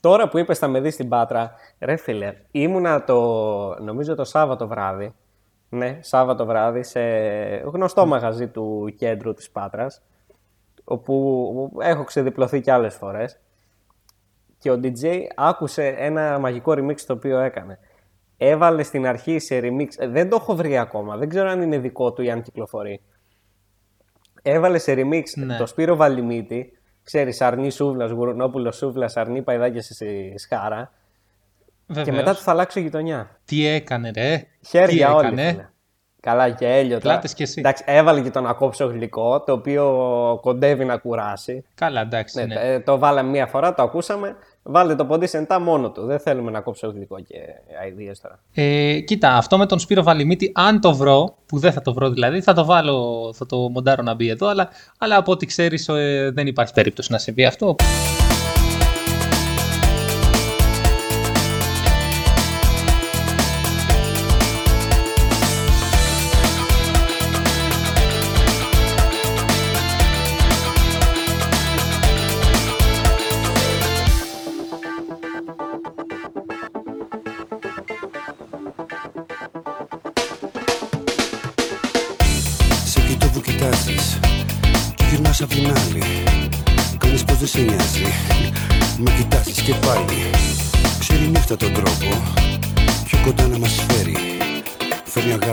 [0.00, 3.20] Τώρα που είπες θα με δεις στην Πάτρα, ρε φίλε, ήμουνα το,
[3.80, 5.14] νομίζω το Σάββατο βράδυ,
[5.70, 7.00] ναι, Σάββατο βράδυ, σε
[7.64, 10.02] γνωστό μαγαζί του κέντρου της Πάτρας,
[10.84, 13.40] όπου έχω ξεδιπλωθεί κι άλλες φορές
[14.58, 17.78] και ο DJ άκουσε ένα μαγικό remix το οποίο έκανε.
[18.36, 21.78] Έβαλε στην αρχή σε remix, ε, δεν το έχω βρει ακόμα, δεν ξέρω αν είναι
[21.78, 23.02] δικό του ή αν κυκλοφορεί.
[24.42, 25.56] Έβαλε σε remix Ναι.
[25.56, 30.92] το Σπύρο Βαλιμίτη, ξέρεις, Αρνή Σούβλας, Γουρουνόπουλος Σούβλας, Αρνή Παϊδάκια στη Σχάρα
[31.94, 32.16] και Βεβαίως.
[32.16, 33.30] μετά του θα αλλάξω γειτονιά.
[33.44, 35.68] Τι έκανε ρε, Χέρια τι όλοι, έκανε; φίλε.
[36.22, 36.88] Καλά, γέλιο.
[36.88, 37.00] τώρα.
[37.00, 37.54] Πλάτες κι εσύ.
[37.58, 41.64] Εντάξει, έβαλε και το να κόψω γλυκό, το οποίο κοντεύει να κουράσει.
[41.74, 42.54] Καλά, εντάξει, ναι.
[42.54, 44.36] ε, το βάλαμε μία φορά, το ακούσαμε.
[44.62, 46.04] Βάλτε το ποντί σεντά μόνο του.
[46.06, 47.36] Δεν θέλουμε να κόψω γλυκό και
[47.82, 48.38] αηδίες τώρα.
[48.54, 52.10] Ε, κοίτα, αυτό με τον Σπύρο Βαλιμίτη, αν το βρω, που δεν θα το βρω
[52.10, 54.68] δηλαδή, θα το βάλω, θα το μοντάρω να μπει εδώ, αλλά,
[54.98, 57.76] αλλά από ό,τι ξέρεις ε, δεν υπάρχει περίπτωση να συμβεί αυτό.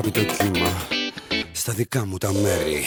[0.02, 0.72] Φέρνει αγάπη το κύμα
[1.52, 2.84] Στα δικά μου τα μέρη.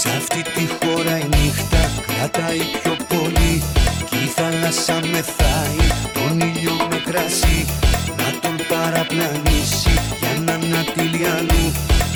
[0.00, 3.62] Σε αυτή τη χώρα η νύχτα Κρατάει πιο πολύ
[4.10, 5.76] Κι η θάλασσα μεθάει
[6.12, 7.66] Τον ήλιο με κρασί
[8.16, 11.72] Να τον παραπλανήσει Για να ανατείλει αλλού.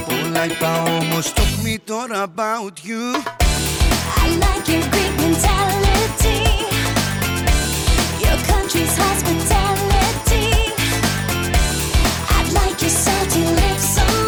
[0.07, 3.03] Πολλά είπα όμως Talk me τώρα about you.
[4.23, 6.39] I like your Greek mentality,
[8.25, 10.76] your country's hospitality.
[13.37, 14.26] to live some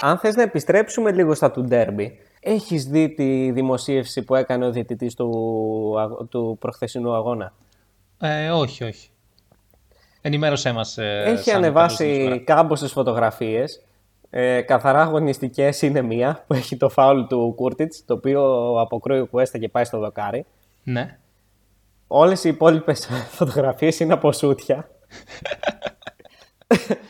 [0.00, 4.70] Αν θες να επιστρέψουμε λίγο στα του ντέρμπι, έχεις δει τη δημοσίευση που έκανε ο
[4.70, 7.52] διαιτητής του, αγ- του προχθεσινού αγώνα;
[8.20, 9.08] Ε, όχι, όχι.
[10.20, 10.98] Ενημέρωσέ μας.
[10.98, 13.82] ε, Έχει σαν ανεβάσει καλός κάμποσες φωτογραφίες.
[14.30, 19.26] Ε, καθαρά αγωνιστικές είναι μία που έχει το φάουλ του Κούρτιτς, το οποίο αποκρούει ο
[19.26, 20.46] Κουέστα και πάει στο δοκάρι.
[20.82, 21.18] Ναι.
[22.06, 24.88] Όλες οι υπόλοιπες φωτογραφίες είναι από σούτια.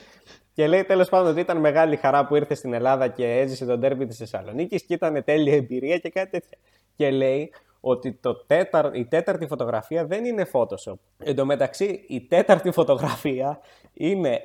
[0.58, 3.80] και λέει τέλος πάντων ότι ήταν μεγάλη χαρά που ήρθε στην Ελλάδα και έζησε τον
[3.80, 6.58] τέρμπι της Θεσσαλονίκης και ήταν τέλεια εμπειρία και κάτι τέτοια.
[6.96, 10.94] Και λέει ότι το τέταρ, η τέταρτη φωτογραφία δεν είναι Photoshop.
[11.18, 13.60] Εν τω μεταξύ, η τέταρτη φωτογραφία
[13.92, 14.42] είναι.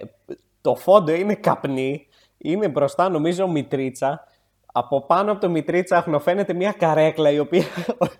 [0.61, 2.07] Το φόντο είναι καπνί,
[2.37, 4.27] είναι μπροστά νομίζω μητρίτσα.
[4.65, 7.63] από πάνω από το Μητρίτσα φαίνεται μια καρέκλα η οποία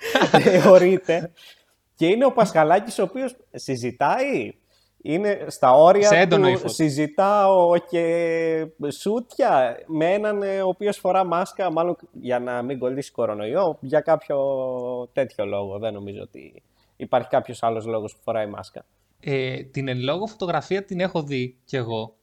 [0.62, 1.32] θεωρείται
[1.96, 4.54] και είναι ο Πασχαλάκης ο οποίος συζητάει
[5.06, 6.74] είναι στα όρια Σε έντονο του ύφος.
[6.74, 13.12] συζητάω και σούτια με έναν ε, ο οποίος φορά μάσκα μάλλον για να μην κολλήσει
[13.12, 14.38] κορονοϊό για κάποιο
[15.14, 16.64] τέτοιο λόγο δεν νομίζω ότι
[16.96, 18.86] υπάρχει κάποιος άλλος λόγος που φοράει μάσκα
[19.20, 22.16] Ε, την εν λόγω φωτογραφία την έχω δει κι εγώ.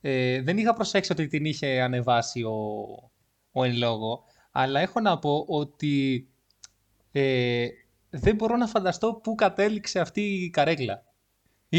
[0.00, 2.52] Ε, δεν είχα προσέξει ότι την είχε ανεβάσει ο,
[3.52, 6.26] ο εν λόγω, αλλά έχω να πω ότι
[7.12, 7.66] ε,
[8.10, 11.02] δεν μπορώ να φανταστώ πού κατέληξε αυτή η καρέκλα.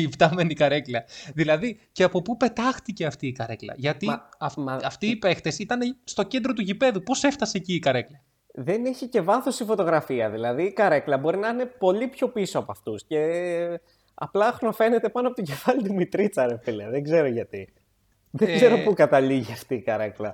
[0.02, 1.04] Η πτάμενη καρέκλα.
[1.34, 4.08] Δηλαδή, και από πού πετάχτηκε αυτή η καρέκλα; Γιατί
[4.40, 7.04] αυ- αυτοί οι παίχτες ήταν στο κέντρο του γηπέδου.
[7.04, 8.22] Πώς έφτασε εκεί η καρέκλα;
[8.54, 12.60] δεν έχει και βάθος η φωτογραφία δηλαδή η καρέκλα μπορεί να είναι πολύ πιο πίσω
[12.60, 13.80] από αυτούς και
[14.14, 17.74] απλά χνοφαίνεται πάνω από το κεφάλι του Μητρίτσα ρε φίλε δεν ξέρω γιατί
[18.32, 20.28] δεν Ε, ξέρω πού καταλήγει αυτή η καρέκλα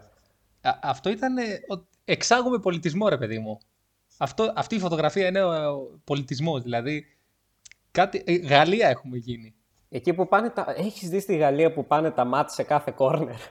[0.61, 1.37] Α- αυτό ήταν.
[1.37, 3.57] ε, ο- Εξάγουμε πολιτισμό, ρε παιδί μου.
[4.17, 6.61] Αυτό, αυτή η φωτογραφία είναι ο πολιτισμός.
[6.63, 7.05] Δηλαδή,
[7.91, 9.53] κάτι, ε, Γαλλία έχουμε γίνει.
[9.89, 10.73] Εκεί που πάνε τα...
[10.77, 13.35] Έχεις δει στη Γαλλία που πάνε τα μάτια σε κάθε κόρνερ.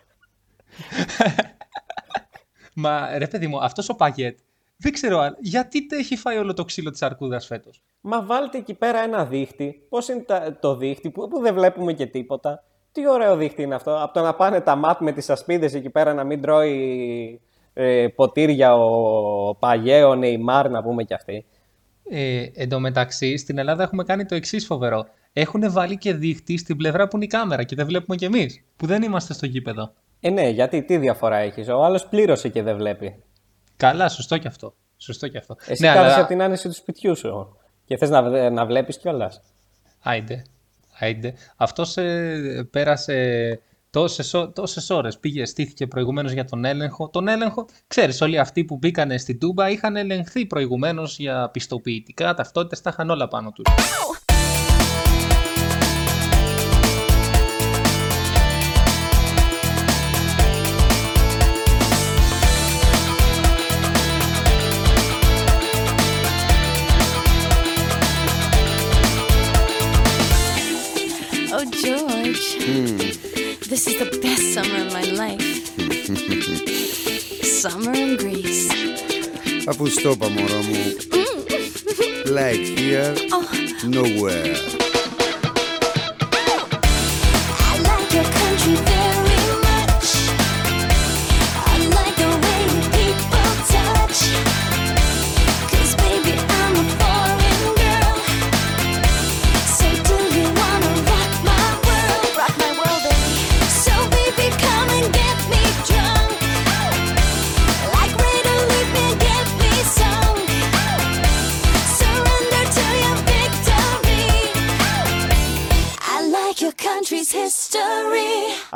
[2.74, 4.38] Μα ρε παιδί μου, αυτός ο Παγιέτ
[4.76, 8.58] δεν ξέρω αν- γιατί το έχει φάει όλο το ξύλο της αρκούδας φέτος; Μα βάλτε
[8.58, 9.86] εκεί πέρα ένα δίχτυ.
[9.88, 12.64] Πώς είναι τα- το δίχτυ που, που δεν βλέπουμε και τίποτα.
[12.92, 14.02] Τι ωραίο δίχτυ είναι αυτό.
[14.02, 17.40] Από το να πάνε τα μάτ με τις ασπίδες εκεί πέρα να μην τρώει
[17.72, 21.46] ε, ποτήρια ο Παγέ, ο Νεϊμάρ να πούμε κι αυτοί.
[22.12, 25.06] Ε, εν τω μεταξύ, στην Ελλάδα έχουμε κάνει το εξής φοβερό.
[25.32, 28.62] Έχουν βάλει και δίχτυ στην πλευρά που είναι η κάμερα και δεν βλέπουμε κι εμείς,
[28.76, 29.92] που δεν είμαστε στο γήπεδο.
[30.20, 33.22] Ε, ναι, γιατί τι διαφορά έχεις; Ο άλλος πλήρωσε και δεν βλέπει.
[33.76, 34.74] Καλά, σωστό κι αυτό.
[34.96, 35.56] Σωστό κι αυτό.
[35.66, 38.66] Εσύ Ναι, κάθεσαι αλλά- από την άνεση του σπιτιού σου και θες να, βε- να
[38.66, 39.40] βλέπεις κιόλας.
[40.02, 40.42] Άιντε.
[40.98, 41.34] Άιντε.
[41.56, 45.18] Αυτός ε, πέρασε τόσες, ώ- τόσες ώρες.
[45.18, 47.08] Πήγε, στήθηκε προηγουμένως για τον έλεγχο.
[47.08, 52.80] Τον έλεγχο, ξέρεις, όλοι αυτοί που μπήκανε στην Τούμπα είχαν ελεγχθεί προηγουμένως για πιστοποιητικά, ταυτότητες,
[52.80, 53.64] τα είχαν όλα πάνω τους.
[53.68, 54.29] Oh,
[79.70, 80.96] Αφού στο είπα μωρό μου
[82.36, 83.14] Like here,
[83.94, 84.89] nowhere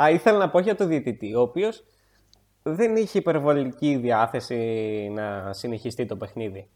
[0.01, 1.83] Α, ήθελα να πω για το διαιτητή, ο οποίος
[2.63, 4.57] δεν είχε υπερβολική διάθεση
[5.13, 6.69] να συνεχιστεί το παιχνίδι.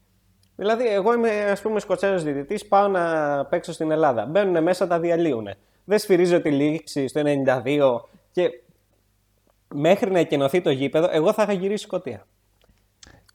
[0.56, 4.26] Δηλαδή, εγώ είμαι ας πούμε Σκοτσέζο διαιτητής, πάω να παίξω στην Ελλάδα.
[4.26, 5.48] Μπαίνουν μέσα, τα διαλύουν.
[5.84, 8.00] Δεν σφυρίζω τη λήξη στο 92
[8.32, 8.50] και
[9.74, 12.26] μέχρι να εκενωθεί το γήπεδο, εγώ θα είχα γυρίσει Σκωτία.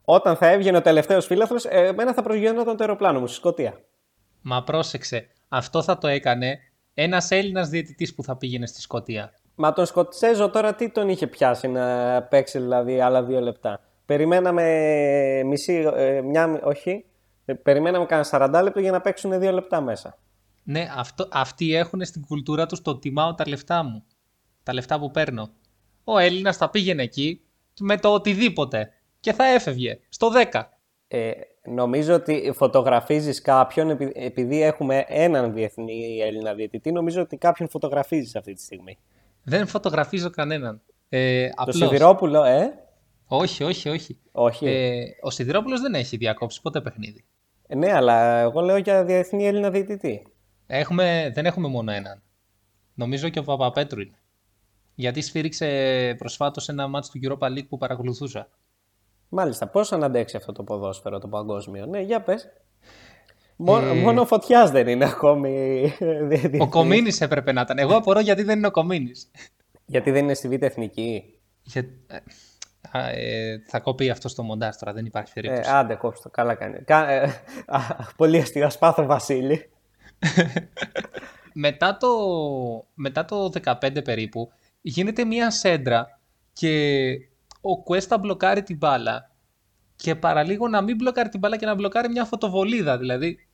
[0.06, 3.80] Όταν θα έβγαινε ο τελευταίος φίλαθρο, εμένα θα προσγειωνόταν το αεροπλάνο μου στη Σκωτία.
[4.42, 6.60] Μα πρόσεξε, αυτό θα το έκανε
[6.94, 9.34] ένας Έλληνας διαιτητής που θα πήγαινε στη Σκωτία.
[9.56, 14.64] Μα τον Σκοτσέζο τώρα τι τον είχε πιάσει να παίξει δηλαδή άλλα δύο λεπτά; Περιμέναμε
[15.46, 17.06] μισή, ε, μια, όχι,
[17.46, 20.18] ε, περιμέναμε κανένα 40 λεπτό για να παίξουν δύο λεπτά μέσα.
[20.64, 24.04] Ναι, αυτό, αυτοί έχουν στην κουλτούρα τους το τιμάω τα λεφτά μου.
[24.64, 25.50] Τα λεφτά που παίρνω.
[26.04, 27.42] Ο Έλληνας θα πήγαινε εκεί
[27.80, 28.90] με το οτιδήποτε
[29.20, 30.64] και θα έφευγε στο 10.
[31.08, 31.32] Ε,
[31.64, 38.36] νομίζω ότι φωτογραφίζεις κάποιον επει- επειδή έχουμε έναν διεθνή Έλληνα διαιτητή, νομίζω ότι κάποιον φωτογραφίζεις
[38.36, 38.98] αυτή τη στιγμή.
[39.46, 40.82] Δεν φωτογραφίζω κανέναν.
[41.10, 41.76] Ε, Το απλώς.
[41.76, 42.74] Σιδηρόπουλο, ε,
[43.28, 44.20] Όχι, όχι, όχι.
[44.32, 44.68] όχι.
[44.68, 47.26] Ε, ο Σιδηρόπουλος δεν έχει διακόψει ποτέ παιχνίδι.
[47.68, 50.28] Ε, ναι, αλλά εγώ λέω για διεθνή Έλληνα διαιτητή.
[50.68, 52.24] Έχουμε, δεν έχουμε μόνο έναν.
[52.94, 54.20] Νομίζω και ο Παπαπέτρου είναι.
[54.96, 58.50] Γιατί σφύριξε προσφάτως ένα μάτς του Europa League που παρακολουθούσα.
[59.30, 61.86] Μάλιστα, πώς να αντέξει αυτό το ποδόσφαιρο το παγκόσμιο.
[61.86, 62.48] Ναι, για πες.
[63.56, 66.60] Μόνο, Ε, μόνο ο Φωτιάς δεν είναι ακόμη διαιτητής.
[66.62, 67.78] Ο Κομίνης έπρεπε να ήταν.
[67.78, 69.32] Εγώ απορώ γιατί δεν είναι ο Κομίνης.
[69.86, 71.24] Γιατί δεν είναι στη Β' Εθνική.
[71.62, 71.82] Για...
[72.08, 72.18] ε,
[72.92, 75.70] α, ε, θα κοπεί αυτό στο μοντάζ τώρα, δεν υπάρχει περίπτωση.
[75.70, 76.30] Ε, άντε, κόψτε το.
[76.30, 76.82] Καλά κάνει.
[76.84, 77.80] Κα- ε, α,
[78.16, 78.66] πολύ αστείο.
[78.66, 79.70] Ασπάθο Βασίλη.
[81.54, 82.08] μετά, το,
[82.94, 84.52] μετά το 15 περίπου
[84.82, 86.20] γίνεται μια σέντρα
[86.54, 87.06] και
[87.62, 89.32] ο Κουέστα μπλοκάρει την μπάλα
[89.96, 92.98] και παραλίγο να μην μπλοκάρει την μπάλα και να μπλοκάρει μια φωτοβολίδα.
[92.98, 93.45] Δηλαδή,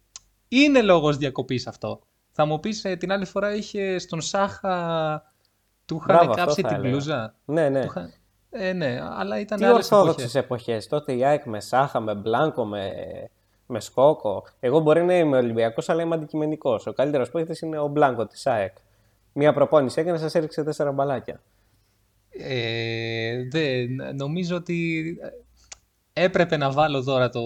[0.54, 2.00] είναι λόγος διακοπής αυτό.
[2.32, 5.34] Θα μου πεις ε, την άλλη φορά είχε στον Σάχα
[5.86, 6.92] του είχαν Μπράβο, αυτό κάψει θα την έλεγα.
[6.92, 7.36] πλούζα.
[7.46, 7.80] Ναι, ναι.
[7.80, 8.14] Του είχαν-
[8.50, 10.66] Ε, ναι, αλλά ήταν Τι άλλες ορθόδοξες εποχές.
[10.66, 10.88] εποχές.
[10.88, 12.92] Τότε η ΑΕΚ με Σάχα, με Μπλάνκο, με,
[13.66, 14.46] με Σκόκο.
[14.60, 16.88] Εγώ μπορεί να είμαι Ολυμπιακός, αλλά είμαι αντικειμενικός.
[16.88, 18.76] Ο καλύτερος παίκτης είναι ο Μπλάνκο της ΑΕΚ.
[19.34, 21.42] Μία προπόνηση έκανε, σας έριξε τέσσερα μπαλάκια.
[22.30, 25.28] Ε, δεν, νομίζω ότι ε,
[26.14, 27.42] έπρεπε να βάλω τώρα το,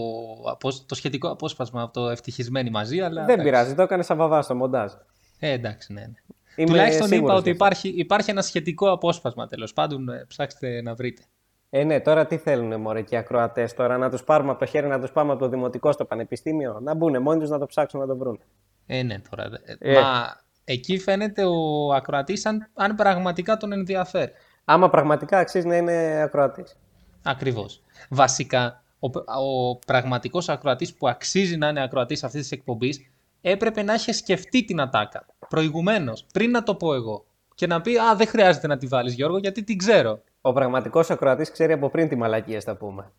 [0.52, 3.14] απόσ- το σχετικό απόσπασμα από το ευτυχισμένοι μαζί, αλλά...
[3.26, 3.44] Δεν εντάξει.
[3.44, 4.92] πειράζει, το έκανε σαν βαβά στο μοντάζ.
[5.40, 6.08] Ε, εντάξει, ναι, ναι.
[6.56, 7.66] Είμαι Τουλάχιστον είπα σίγουρος ότι γι' αυτό.
[7.66, 10.10] υπάρχει, υπάρχει ένα σχετικό απόσπασμα τέλος πάντων.
[10.10, 11.22] ε, Ψάξτε να βρείτε.
[11.70, 14.66] Ε, ναι, τώρα τι θέλουν μωρέ και οι ακροατές τώρα, να τους πάρουμε από το
[14.66, 17.66] χέρι, να τους πάμε από το δημοτικό στο πανεπιστήμιο, να μπουν μόνοι τους να το
[17.66, 18.40] ψάξουν να το βρουν.
[18.86, 19.50] Ε, ναι, τώρα.
[19.50, 20.02] δε- Ε.
[20.02, 24.32] Μα εκεί φαίνεται ο ακροατής αν, αν πραγματικά τον ενδιαφέρει.
[24.66, 26.78] Άμα πραγματικά αξίζει να είναι ακροατής.
[27.26, 27.82] Ακριβώς.
[28.10, 29.08] Βασικά, ο,
[29.42, 33.10] ο πραγματικός ακροατής που αξίζει να είναι ακροατής αυτής της εκπομπής
[33.42, 37.26] έπρεπε να έχει σκεφτεί την ατάκα προηγουμένως, πριν να το πω εγώ.
[37.56, 40.22] Και να πει, α, δεν χρειάζεται να τη βάλεις Γιώργο, γιατί την ξέρω.
[40.42, 43.12] Ο πραγματικός ακροατής ξέρει από πριν τι μαλακίε θα πούμε.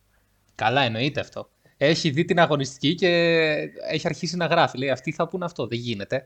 [0.54, 1.48] Καλά, εννοείται αυτό.
[1.76, 3.08] Έχει δει την αγωνιστική και
[3.90, 4.78] έχει αρχίσει να γράφει.
[4.78, 5.66] Λέει, αυτοί θα πούν αυτό.
[5.66, 6.24] Δεν γίνεται.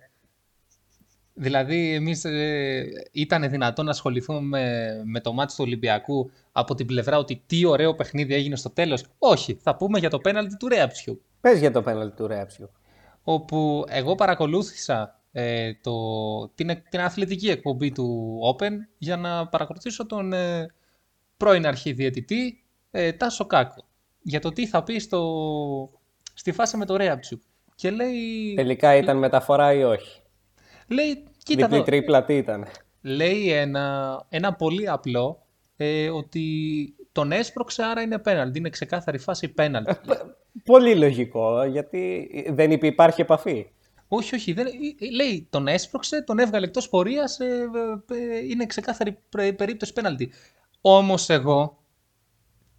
[1.35, 6.87] Δηλαδή, εμείς ε, ήταν δυνατόν να ασχοληθούμε με, με το μάτι του Ολυμπιακού από την
[6.87, 9.05] πλευρά ότι τι ωραίο παιχνίδι έγινε στο τέλος.
[9.19, 11.23] Όχι, θα πούμε για το πέναλτι του Ρέαψιου.
[11.41, 12.71] Πες για το πέναλτι του Ρέαψιου.
[13.23, 15.93] Όπου εγώ παρακολούθησα ε, το,
[16.49, 20.67] την, την αθλητική εκπομπή του Open για να παρακολουθήσω τον ε,
[21.37, 23.85] πρώην αρχιδιαιτητή ε, Τάσο Κάκο
[24.23, 25.91] για το τι θα πει στο,
[26.35, 27.41] στη φάση με το Ρέαψιου.
[27.75, 30.20] Και λέει, Τελικά ήταν μεταφορά ή όχι;
[30.91, 32.67] Λέει κοίτα Διπλή εδώ, τρίπλα τι ήταν.
[33.03, 36.45] λέει ένα, ένα πολύ απλό ε, ότι
[37.13, 38.59] τον έσπρωξε άρα είναι πέναλτι.
[38.59, 39.97] Είναι ξεκάθαρη φάση πέναλτι.
[40.65, 43.71] Πολύ λογικό, γιατί δεν είπε υπάρχει επαφή.
[44.09, 44.53] Όχι, όχι.
[44.53, 44.71] Δεν, ε,
[45.11, 47.71] λέει, τον έσπρωξε, τον έβγαλε εκτός πορείας, ε,
[48.11, 50.33] ε, ε, είναι ξεκάθαρη πρε- περίπτωση πέναλτι.
[50.81, 51.79] Όμως εγώ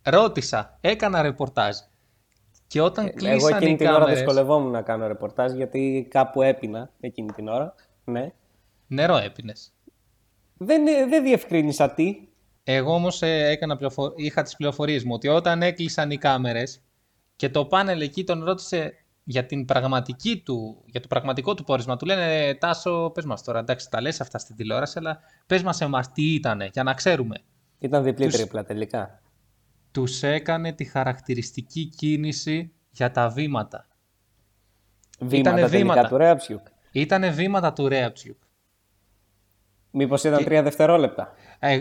[0.03, 1.77] ρώτησα, έκανα ρεπορτάζ
[2.67, 4.17] και όταν Εγώ κλείσαν εκείνη οι την ώρα κάμερες...
[4.17, 7.75] δυσκολευόμουν να κάνω ρεπορτάζ, γιατί κάπου έπινα εκείνη την ώρα.
[8.03, 8.31] Ναι.
[8.87, 9.73] Νερό έπινες.
[10.57, 12.27] Δεν, δεν διευκρίνησα τι.
[12.63, 14.13] Εγώ όμως ε, έκανα πληροφο...
[14.15, 16.81] είχα τις πληροφορίες μου ότι όταν έκλεισαν οι κάμερες
[17.35, 18.93] και το πάνελ εκεί τον ρώτησε
[19.23, 21.97] για, την πραγματική του, για το πραγματικό του πόρισμα.
[21.97, 25.81] Του λένε Τάσο, πες μας τώρα, εντάξει τα λες αυτά στην τηλεόραση, αλλά πες μας
[25.81, 27.35] εμάς τι ήτανε, για να ξέρουμε.
[27.79, 29.21] Ήταν διπλή Τους- τρίπλα τελικά.
[29.91, 33.87] Τους έκανε τη χαρακτηριστική κίνηση για τα βήματα.
[35.19, 36.07] Βήματα Ήτανε τελικά βήματα.
[36.07, 36.65] του Ρέαψιουκ.
[36.91, 38.37] Ήτανε βήματα του Ρέαψιουκ.
[39.91, 41.79] Μήπως ήταν Και- τρία δευτερόλεπτα; Ε,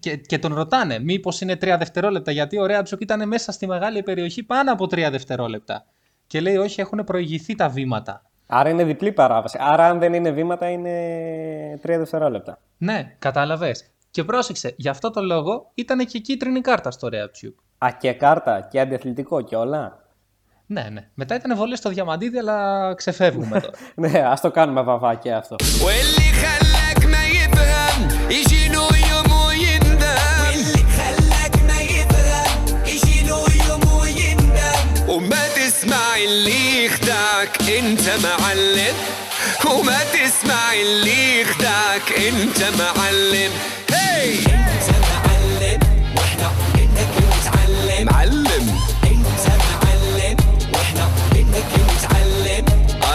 [0.00, 4.02] και, και τον ρωτάνε μήπως είναι τρία δευτερόλεπτα γιατί ο Ρέαψιουκ ήταν μέσα στη μεγάλη
[4.02, 5.84] περιοχή πάνω από τρία δευτερόλεπτα.
[6.26, 8.22] Και λέει όχι έχουν προηγηθεί τα βήματα.
[8.46, 9.58] Άρα είναι διπλή παράβαση.
[9.60, 10.90] Άρα αν δεν είναι βήματα είναι
[11.82, 12.58] τρία δευτερόλεπτα.
[12.78, 13.90] Ναι, κατάλαβες.
[14.10, 17.58] Και πρόσεξε, γι' αυτό το λόγο ήταν και κίτρινη κάρτα στο Ρέαψιουκ.
[17.78, 19.99] Α, και κάρτα και αντιαθλητικό και όλα.
[20.69, 21.07] Ναι, ναι.
[21.13, 23.73] Μετά ήταν βολές στο διαμαντίδι, αλλά ξεφεύγουμε τώρα.
[23.95, 25.55] ναι, ας το κάνουμε βαβάκια αυτό.
[25.83, 33.83] واللي خلاك ما يفهم يجي له يوم ويندم واللي خلاك ما يفهم يجي له يوم
[33.99, 38.95] ويندم وما تسمع اللي يخدعك انت معلم
[39.71, 43.51] وما تسمع اللي يخدعك انت معلم
[43.89, 45.79] هي انت معلم
[46.17, 48.48] واحنا بدك نتعلم معلم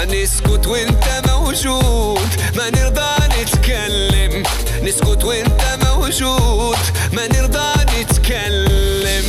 [0.05, 4.43] نسكت وانت موجود ما نرضى نتكلم
[4.85, 6.81] نسكت وانت موجود
[7.17, 7.69] ما نرضى
[8.01, 9.27] نتكلم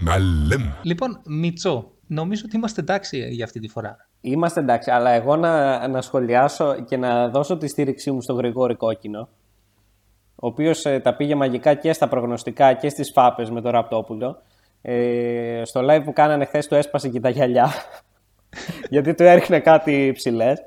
[0.00, 3.96] معلم λοιπόν, Μιτσό, νομίζω ότι είμαστε εντάξει για αυτή τη φορά.
[4.20, 8.74] Είμαστε εντάξει, αλλά εγώ να, να σχολιάσω και να δώσω τη στήριξή μου στον Γρηγόρη
[8.74, 9.28] Κόκκινο,
[10.34, 14.42] ο οποίος ε, τα πήγε μαγικά και στα προγνωστικά και στις φάπες με τον Ραπτόπουλο.
[14.87, 17.69] Ε, στο live που κάνανε χθες του έσπασε και τα γυαλιά,
[18.89, 20.63] γιατί του έριχνε κάτι ψηλές.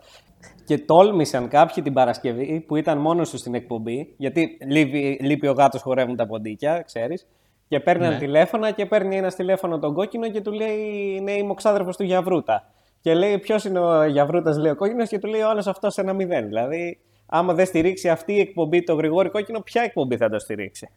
[0.64, 5.52] Και τόλμησαν κάποιοι την Παρασκευή που ήταν μόνος τους στην εκπομπή, γιατί λείπει, λείπει ο
[5.52, 7.26] γάτος χορεύουν τα ποντίκια, ξέρεις.
[7.68, 8.18] Και παίρναν Ναι.
[8.18, 12.02] τηλέφωνα και παίρνει ένας τηλέφωνο τον κόκκινο και του λέει: Ναι, είμαι ο ξάδερφο του
[12.02, 12.70] Γιαβρούτα.
[13.00, 16.12] Και λέει: Ποιος είναι ο Γιαβρούτας, λέει ο κόκκινος, και του λέει όλος αυτός ένα
[16.12, 16.46] μηδέν.
[16.46, 20.88] Δηλαδή, άμα δεν στηρίξει αυτή η εκπομπή το Γρηγόρη Κόκκινο, ποια εκπομπή θα το στηρίξει;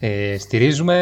[0.00, 0.94] Ε, στηρίζουμε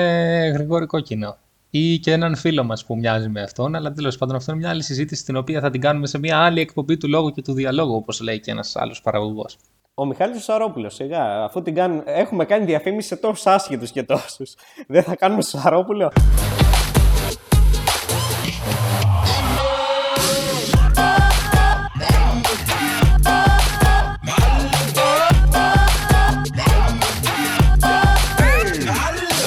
[0.55, 1.37] Γρηγόρη Κόκκινο
[1.70, 4.70] Ή και έναν φίλο μας που μοιάζει με αυτόν, αλλά τέλος πάντων αυτό είναι μια
[4.70, 7.54] άλλη συζήτηση την οποία θα την κάνουμε σε μια άλλη εκπομπή του λόγου και του
[7.54, 9.58] διαλόγου, όπως λέει και ένας άλλος παραγωγός.
[9.94, 11.44] Ο Μιχάλης ο Σαρόπουλος, σιγά.
[11.44, 14.56] Αφού την κάνουν, έχουμε κάνει διαφήμιση σε τόσους άσχετους και τόσους.
[14.88, 16.12] Δεν θα κάνουμε Σαρόπουλο.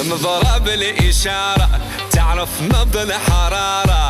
[0.09, 1.69] مضرب الإشارة
[2.43, 4.03] تعرف نبض الحرارة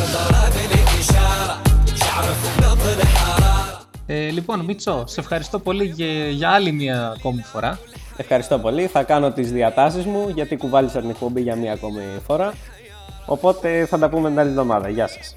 [0.00, 1.62] مضرب الإشارة
[2.00, 7.78] تعرف نبض الحرارة Ε, λοιπόν, Μίτσο, σε ευχαριστώ πολύ για, για άλλη μια ακόμη φορά.
[8.16, 8.86] Ευχαριστώ πολύ.
[8.86, 12.52] Θα κάνω τις διατάσεις μου γιατί κουβάλισα την εκπομπή για μία ακόμη φορά.
[13.26, 14.88] Οπότε θα τα πούμε την άλλη εβδομάδα.
[14.88, 15.34] Γεια σας.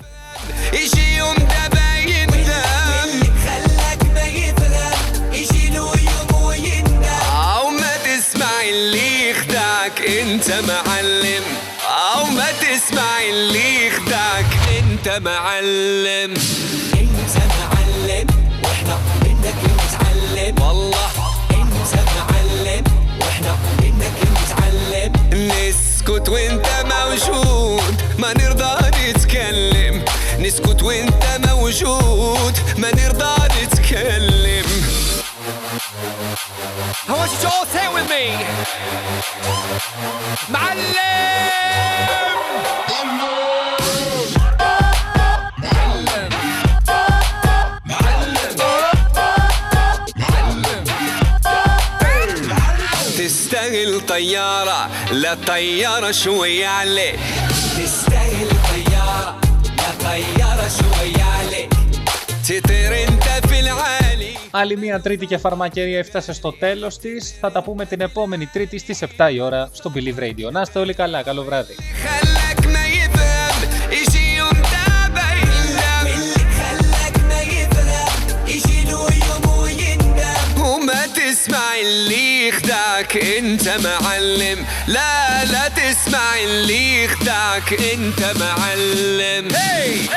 [0.74, 7.04] يجي يوم دابا يندم خلاك ما يفهم يجي له يوم ويندم
[7.56, 11.17] او ما تسمع اللي يخدعك انت معلم او
[12.89, 14.47] ما تسمع اللي يخدعك.
[14.79, 16.35] أنت معلم.
[16.95, 18.27] انت معلم.
[18.65, 21.11] وإحنا منك نتعلم والله.
[21.51, 22.85] انت معلم.
[23.21, 25.13] وإحنا منك نتعلم
[25.49, 28.03] نسكت وإنت موجود.
[28.19, 28.88] ما نرضى
[36.91, 39.39] I want you to all say it with me.
[53.19, 57.19] تستاهل طيارة لا طيارة شوية عليك
[57.85, 59.41] تستاهل طيارة
[59.77, 61.71] لا طيارة شوية عليك
[62.45, 63.98] تطير انت في العالي
[64.58, 67.36] Άλλη μια τρίτη και φαρμακερία έφτασε στο τέλος της.
[67.40, 70.52] Θα τα πούμε την επόμενη τρίτη στις 7 η ώρα στο Believe Radio.
[70.52, 71.24] Να είστε όλοι καλά.
[71.24, 71.76] Καλό βράδυ.
[71.76, 81.06] خلاك ما يفهم يجي يوم دابا يندم خلاك ما يفهم يجي له يوم ويندم وما
[81.16, 90.10] تسمع اللي يخدعك انت معلم لا لا تسمع اللي يخدعك انت معلم hey!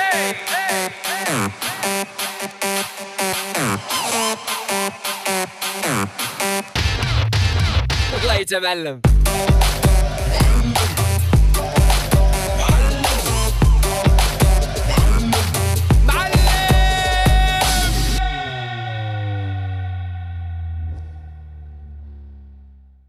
[8.23, 9.80] Later, Mellum.